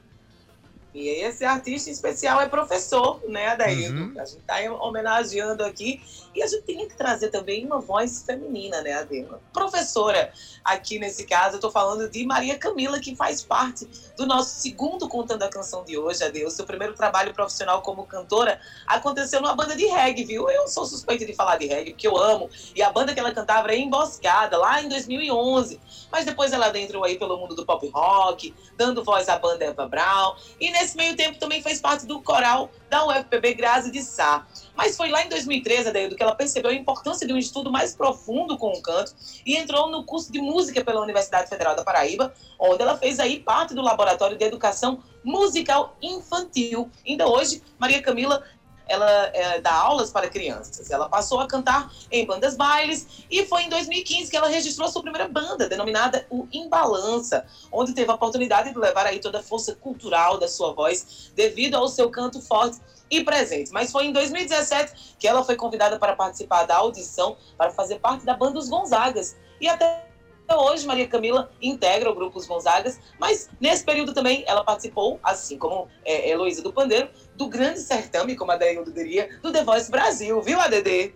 [0.95, 3.99] E esse artista em especial é professor, né, Adaildo?
[3.99, 4.13] Uhum.
[4.15, 6.01] A gente está homenageando aqui.
[6.33, 9.41] E a gente tem que trazer também uma voz feminina, né, Adema?
[9.51, 10.31] Professora,
[10.63, 13.85] aqui nesse caso, eu estou falando de Maria Camila, que faz parte
[14.17, 16.53] do nosso segundo Contando a Canção de hoje, Adeus.
[16.53, 20.49] Seu primeiro trabalho profissional como cantora aconteceu numa banda de reggae, viu?
[20.49, 22.49] Eu sou suspeita de falar de reggae, porque eu amo.
[22.73, 25.79] E a banda que ela cantava era Emboscada, lá em 2011.
[26.09, 29.87] Mas depois ela adentrou aí pelo mundo do pop rock, dando voz à banda Eva
[29.87, 30.35] Brown.
[30.59, 34.45] E nesse nesse meio tempo também fez parte do coral da UFPB Grazi de Sá.
[34.75, 37.95] Mas foi lá em 2013, Adaildo, que ela percebeu a importância de um estudo mais
[37.95, 42.31] profundo com o canto e entrou no curso de música pela Universidade Federal da Paraíba,
[42.59, 46.89] onde ela fez aí parte do Laboratório de Educação Musical Infantil.
[47.05, 48.43] Ainda hoje, Maria Camila
[48.88, 50.89] ela é, dá aulas para crianças.
[50.89, 55.01] Ela passou a cantar em bandas bailes e foi em 2015 que ela registrou sua
[55.01, 59.75] primeira banda, denominada o Imbalança, onde teve a oportunidade de levar aí toda a força
[59.75, 62.79] cultural da sua voz devido ao seu canto forte
[63.09, 63.71] e presente.
[63.71, 68.25] Mas foi em 2017 que ela foi convidada para participar da audição para fazer parte
[68.25, 69.36] da banda Os Gonzagas.
[69.59, 70.14] E até
[70.53, 75.57] hoje, Maria Camila integra o grupo Os Gonzagas, mas nesse período também ela participou, assim
[75.57, 79.89] como é, Heloísa do Pandeiro, do grande certame, como a Daildo diria, do The Voice
[79.89, 81.13] Brasil, viu, ADD?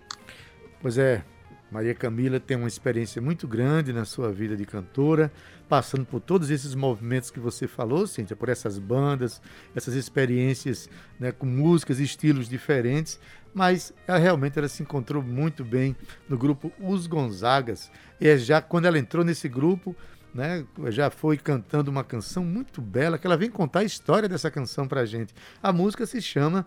[0.81, 1.23] Pois é,
[1.71, 5.31] Maria Camila tem uma experiência muito grande na sua vida de cantora,
[5.67, 9.39] passando por todos esses movimentos que você falou, Cíntia, por essas bandas,
[9.75, 13.19] essas experiências né, com músicas e estilos diferentes,
[13.53, 15.95] mas ela realmente ela se encontrou muito bem
[16.27, 17.91] no grupo Os Gonzagas.
[18.19, 19.95] E é já quando ela entrou nesse grupo,
[20.33, 24.51] né, já foi cantando uma canção muito bela, que ela vem contar a história dessa
[24.51, 25.33] canção pra gente.
[25.61, 26.65] A música se chama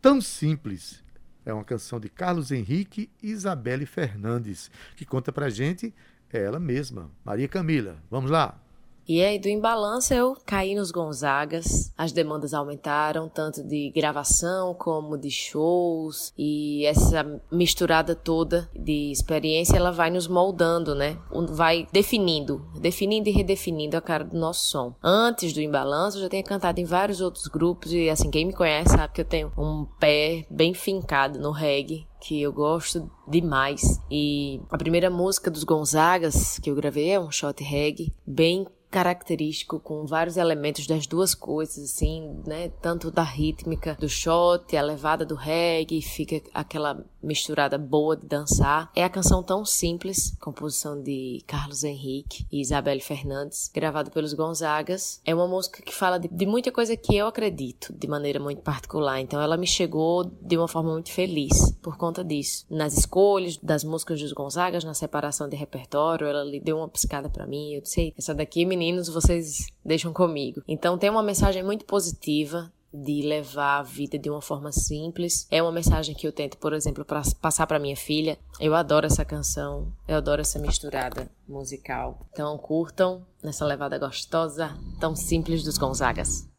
[0.00, 1.02] Tão Simples.
[1.46, 5.94] É uma canção de Carlos Henrique e Isabelle Fernandes, que conta pra gente
[6.32, 7.96] ela mesma, Maria Camila.
[8.10, 8.63] Vamos lá.
[9.06, 11.92] E aí, do Embalança, eu caí nos Gonzagas.
[11.96, 16.32] As demandas aumentaram, tanto de gravação como de shows.
[16.38, 21.18] E essa misturada toda de experiência, ela vai nos moldando, né?
[21.50, 24.94] Vai definindo, definindo e redefinindo a cara do nosso som.
[25.02, 27.92] Antes do Embalança, eu já tinha cantado em vários outros grupos.
[27.92, 32.06] E assim, quem me conhece sabe que eu tenho um pé bem fincado no reggae
[32.24, 34.00] que eu gosto demais.
[34.10, 39.80] E a primeira música dos Gonzagas que eu gravei é um shot reggae, bem característico
[39.80, 42.68] com vários elementos das duas coisas, assim, né?
[42.80, 48.92] Tanto da rítmica do shot, a levada do reggae, fica aquela misturada boa de dançar.
[48.94, 55.20] É a canção tão simples, composição de Carlos Henrique e Isabelle Fernandes, gravada pelos Gonzagas.
[55.24, 58.62] É uma música que fala de, de muita coisa que eu acredito, de maneira muito
[58.62, 59.18] particular.
[59.18, 62.64] Então ela me chegou de uma forma muito feliz por conta disso.
[62.70, 67.28] Nas escolhas das músicas dos Gonzagas, na separação de repertório, ela lhe deu uma piscada
[67.28, 67.72] para mim.
[67.72, 70.62] Eu disse, essa daqui, menina meninos, vocês deixam comigo.
[70.68, 75.48] Então tem uma mensagem muito positiva de levar a vida de uma forma simples.
[75.50, 78.38] É uma mensagem que eu tento, por exemplo, para passar para minha filha.
[78.60, 82.20] Eu adoro essa canção, eu adoro essa misturada musical.
[82.32, 86.53] Então curtam nessa levada gostosa, tão simples dos Gonzagas.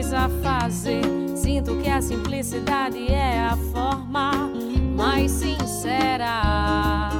[0.00, 1.02] Coisa a fazer.
[1.36, 4.50] Sinto que a simplicidade é a forma
[4.96, 7.19] mais sincera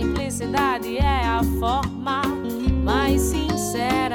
[0.00, 2.22] simplicidade é a forma
[2.82, 4.09] mais sincera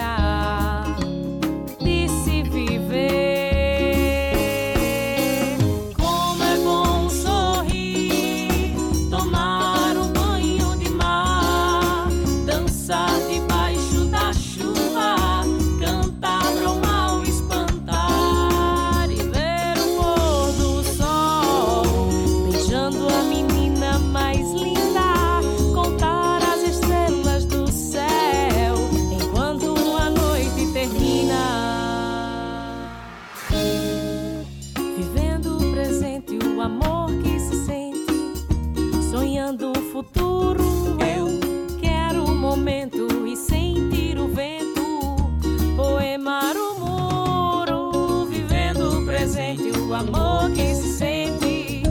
[49.96, 51.84] amor que se sente,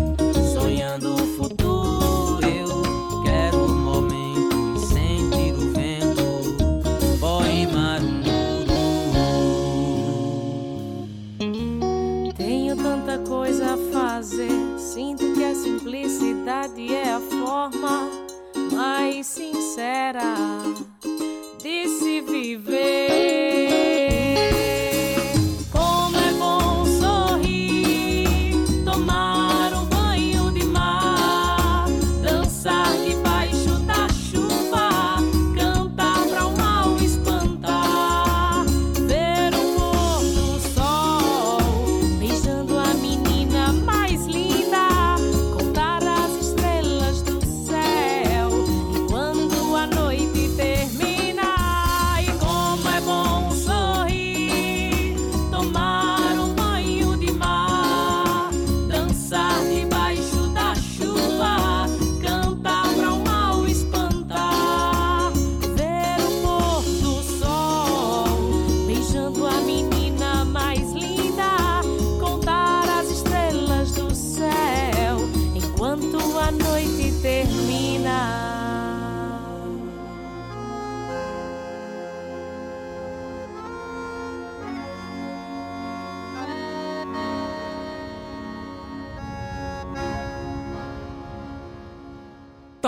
[0.53, 2.47] sonhando o futuro.
[2.47, 6.45] Eu quero o momento e sentir o vento,
[7.19, 8.01] poemar
[12.29, 14.51] o Tenho tanta coisa a fazer.
[14.79, 18.11] Sinto que a simplicidade é a forma
[18.71, 20.54] mais sincera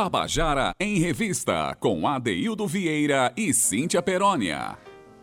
[0.06, 4.78] Tabajara em Revista, com Adeildo Vieira e Cíntia Perónia.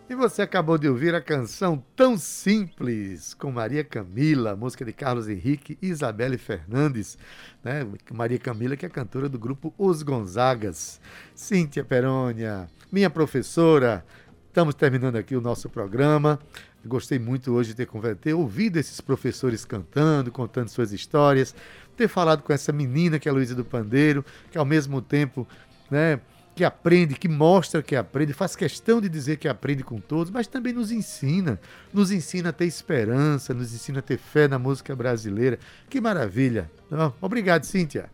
[0.10, 5.30] E você acabou de ouvir a canção Tão Simples, com Maria Camila, música de Carlos
[5.30, 7.18] Henrique e Isabelle Fernandes.
[7.64, 7.88] Né?
[8.12, 11.00] Maria Camila, que é cantora do grupo Os Gonzagas.
[11.34, 14.06] Cíntia Perônia, minha professora,
[14.50, 16.38] estamos terminando aqui o nosso programa.
[16.86, 21.56] Gostei muito hoje de ter, ter ouvido esses professores cantando, contando suas histórias,
[21.94, 25.48] ter falado com essa menina que é a Luísa do Pandeiro, que ao mesmo tempo,
[25.90, 26.20] né,
[26.56, 30.48] que aprende, que mostra que aprende, faz questão de dizer que aprende com todos, mas
[30.48, 31.60] também nos ensina,
[31.92, 35.58] nos ensina a ter esperança, nos ensina a ter fé na música brasileira.
[35.90, 36.70] Que maravilha!
[36.90, 38.10] Não, Obrigado, Cíntia.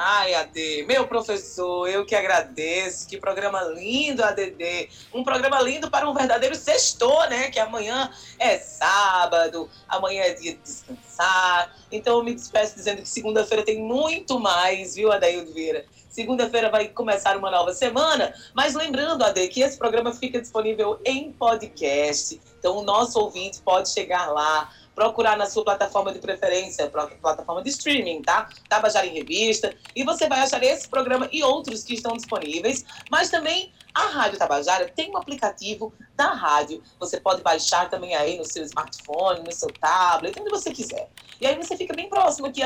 [0.00, 3.08] Ai, AD, meu professor, eu que agradeço.
[3.08, 4.88] Que programa lindo, ADD.
[5.12, 7.50] Um programa lindo para um verdadeiro sextor, né?
[7.50, 11.74] Que amanhã é sábado, amanhã é dia de descansar.
[11.90, 15.84] Então eu me despeço dizendo que segunda-feira tem muito mais, viu, Adaildo Vieira?
[16.08, 21.32] Segunda-feira vai começar uma nova semana, mas lembrando, Ade, que esse programa fica disponível em
[21.32, 22.40] podcast.
[22.58, 27.62] Então o nosso ouvinte pode chegar lá, procurar na sua plataforma de preferência, pla- plataforma
[27.62, 28.48] de streaming, tá?
[28.68, 29.72] Tabajara em Revista.
[29.94, 32.84] E você vai achar esse programa e outros que estão disponíveis.
[33.08, 36.82] Mas também a Rádio Tabajara tem um aplicativo da rádio.
[36.98, 41.08] Você pode baixar também aí no seu smartphone, no seu tablet, onde você quiser.
[41.40, 42.60] E aí você fica bem próximo aqui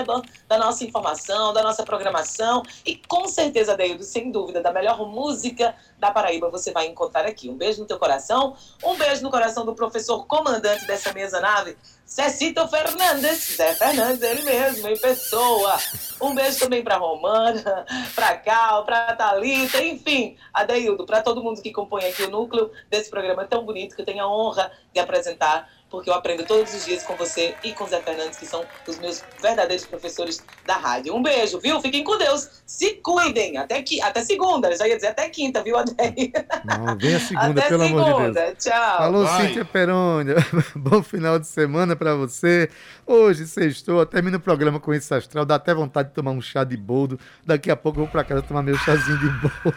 [0.48, 2.62] da nossa informação, da nossa programação.
[2.86, 7.50] E com certeza, Deildo, sem dúvida, da melhor música da Paraíba você vai encontrar aqui.
[7.50, 8.56] Um beijo no teu coração.
[8.82, 11.76] Um beijo no coração do professor comandante dessa mesa nave,
[12.12, 13.56] Cecito Fernandes.
[13.56, 15.78] Zé Fernandes, ele mesmo, em pessoa.
[16.20, 21.72] Um beijo também para Romana, para Cal, para Thalita, enfim, Adeildo, para todo mundo que
[21.72, 25.70] compõe aqui o núcleo desse programa tão bonito que eu tenho a honra de apresentar,
[25.92, 28.98] porque eu aprendo todos os dias com você e com Zé Fernandes, que são os
[28.98, 31.14] meus verdadeiros professores da rádio.
[31.14, 31.80] Um beijo, viu?
[31.82, 32.48] Fiquem com Deus.
[32.66, 33.58] Se cuidem.
[33.58, 34.74] Até, qui- até segunda.
[34.74, 36.32] Já ia dizer até quinta, viu, Adei?
[36.64, 38.40] Não, vem a segunda, Até pelo amor de segunda.
[38.46, 38.54] Deus.
[38.64, 38.96] Tchau.
[38.98, 39.46] Falou, Vai.
[39.46, 40.36] Cíntia Perônia.
[40.74, 42.70] Bom final de semana pra você.
[43.06, 45.44] Hoje, sextou, termina o programa com esse astral.
[45.44, 47.18] Dá até vontade de tomar um chá de boldo.
[47.44, 49.28] Daqui a pouco eu vou pra casa tomar meu chazinho de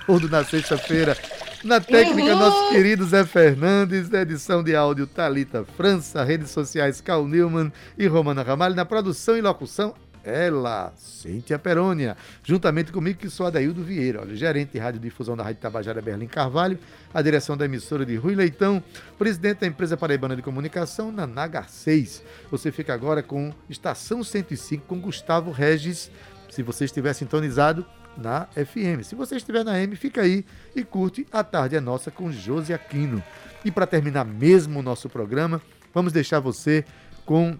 [0.08, 1.18] boldo na sexta-feira.
[1.64, 2.40] Na técnica, Uhum.
[2.40, 4.10] nosso querido Zé Fernandes.
[4.10, 6.24] Na edição de áudio, Talita França.
[6.24, 8.76] Redes sociais, Cal Newman e Romana Ramalho.
[8.76, 9.96] Na produção e locução,
[10.26, 15.62] ela, Cíntia Perônia, juntamente comigo que sou Adaildo Vieira, olha, gerente de radiodifusão da Rádio
[15.62, 16.80] Tabajara Berlim Carvalho,
[17.14, 18.84] a direção da emissora de Rui Leitão,
[19.18, 22.24] presidente da empresa Paraibana de Comunicação, Nanaga 6.
[22.50, 26.10] Você fica agora com Estação 105 com Gustavo Regis,
[26.50, 27.86] se você estiver sintonizado
[28.18, 29.04] na FM.
[29.04, 30.46] Se você estiver na M, fica aí
[30.76, 33.22] e curte A Tarde é Nossa com Josi Aquino.
[33.64, 35.62] E para terminar mesmo o nosso programa,
[35.94, 36.86] vamos deixar você
[37.26, 37.58] com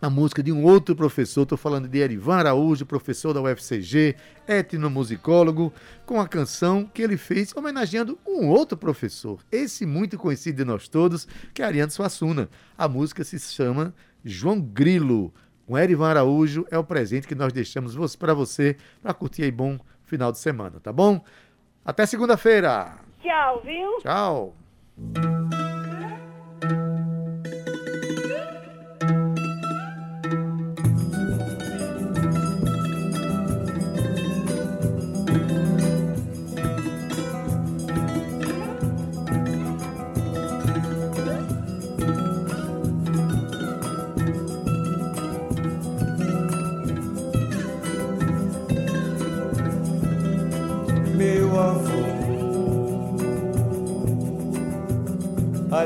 [0.00, 4.16] a música de um outro professor, estou falando de Erivan Araújo, professor da UFCG,
[4.48, 5.72] etnomusicólogo,
[6.06, 10.88] com a canção que ele fez homenageando um outro professor, esse muito conhecido de nós
[10.88, 12.48] todos, que é Ariano Suassuna.
[12.78, 13.94] A música se chama
[14.24, 15.32] João Grilo.
[15.66, 19.78] Com Erivan Araújo é o presente que nós deixamos para você, para curtir aí bom
[20.02, 21.22] final de semana, tá bom?
[21.84, 22.96] Até segunda-feira.
[23.22, 23.98] Tchau, viu?
[24.00, 24.56] Tchau.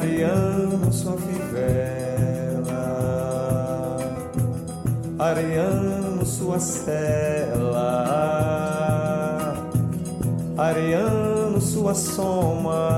[0.04, 2.68] Ariano, sua fivela,
[5.18, 8.04] Ariano, sua cela,
[10.58, 12.90] Ariano, sua soma,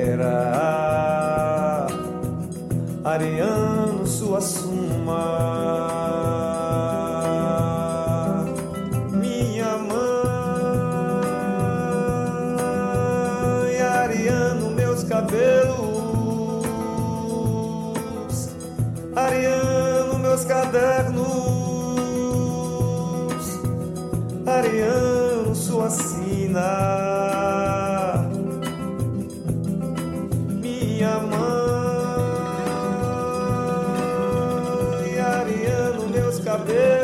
[36.61, 36.97] Ariano,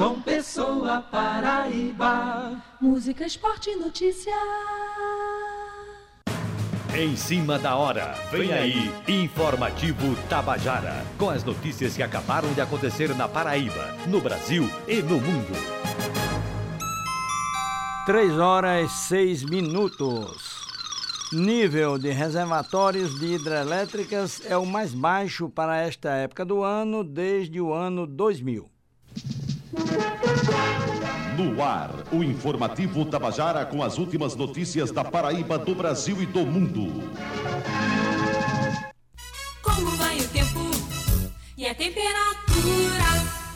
[0.00, 2.56] João Pessoa, Paraíba.
[2.80, 4.32] Música, esporte e notícia.
[6.96, 13.14] Em cima da hora, vem aí, Informativo Tabajara, com as notícias que acabaram de acontecer
[13.14, 15.52] na Paraíba, no Brasil e no mundo.
[18.06, 20.62] 3 horas 6 minutos.
[21.30, 27.60] Nível de reservatórios de hidrelétricas é o mais baixo para esta época do ano desde
[27.60, 28.69] o ano 2000.
[31.36, 36.44] No ar, o informativo Tabajara com as últimas notícias da Paraíba, do Brasil e do
[36.44, 37.10] mundo.
[39.62, 40.58] Como vai o tempo
[41.56, 42.20] e a temperatura?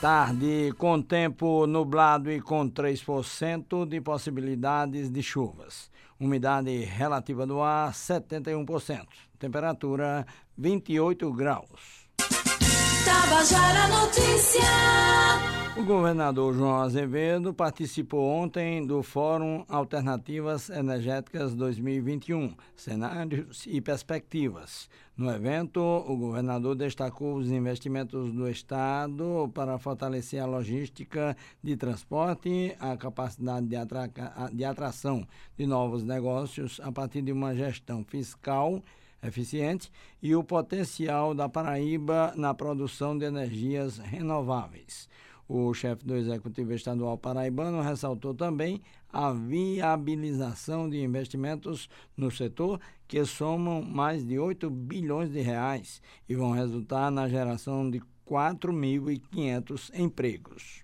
[0.01, 5.91] Tarde com tempo nublado e com 3% de possibilidades de chuvas.
[6.21, 9.05] Umidade relativa do ar 71%.
[9.39, 10.25] Temperatura
[10.57, 12.05] 28 graus.
[13.05, 14.63] Tabajara Notícia.
[15.77, 24.89] O governador João Azevedo participou ontem do Fórum Alternativas Energéticas 2021, Cenários e Perspectivas.
[25.17, 32.75] No evento, o governador destacou os investimentos do Estado para fortalecer a logística de transporte,
[32.81, 35.27] a capacidade de, atraca, de atração
[35.59, 38.83] de novos negócios a partir de uma gestão fiscal
[39.27, 39.91] eficiente
[40.23, 45.09] e o potencial da Paraíba na produção de energias renováveis.
[45.49, 48.81] O chefe do Executivo Estadual Paraibano ressaltou também
[49.13, 56.35] a viabilização de investimentos no setor que somam mais de 8 bilhões de reais e
[56.35, 60.84] vão resultar na geração de 4.500 empregos.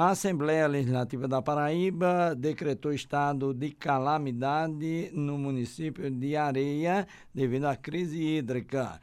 [0.00, 7.04] A Assembleia Legislativa da Paraíba decretou estado de calamidade no município de Areia
[7.34, 9.00] devido à crise hídrica.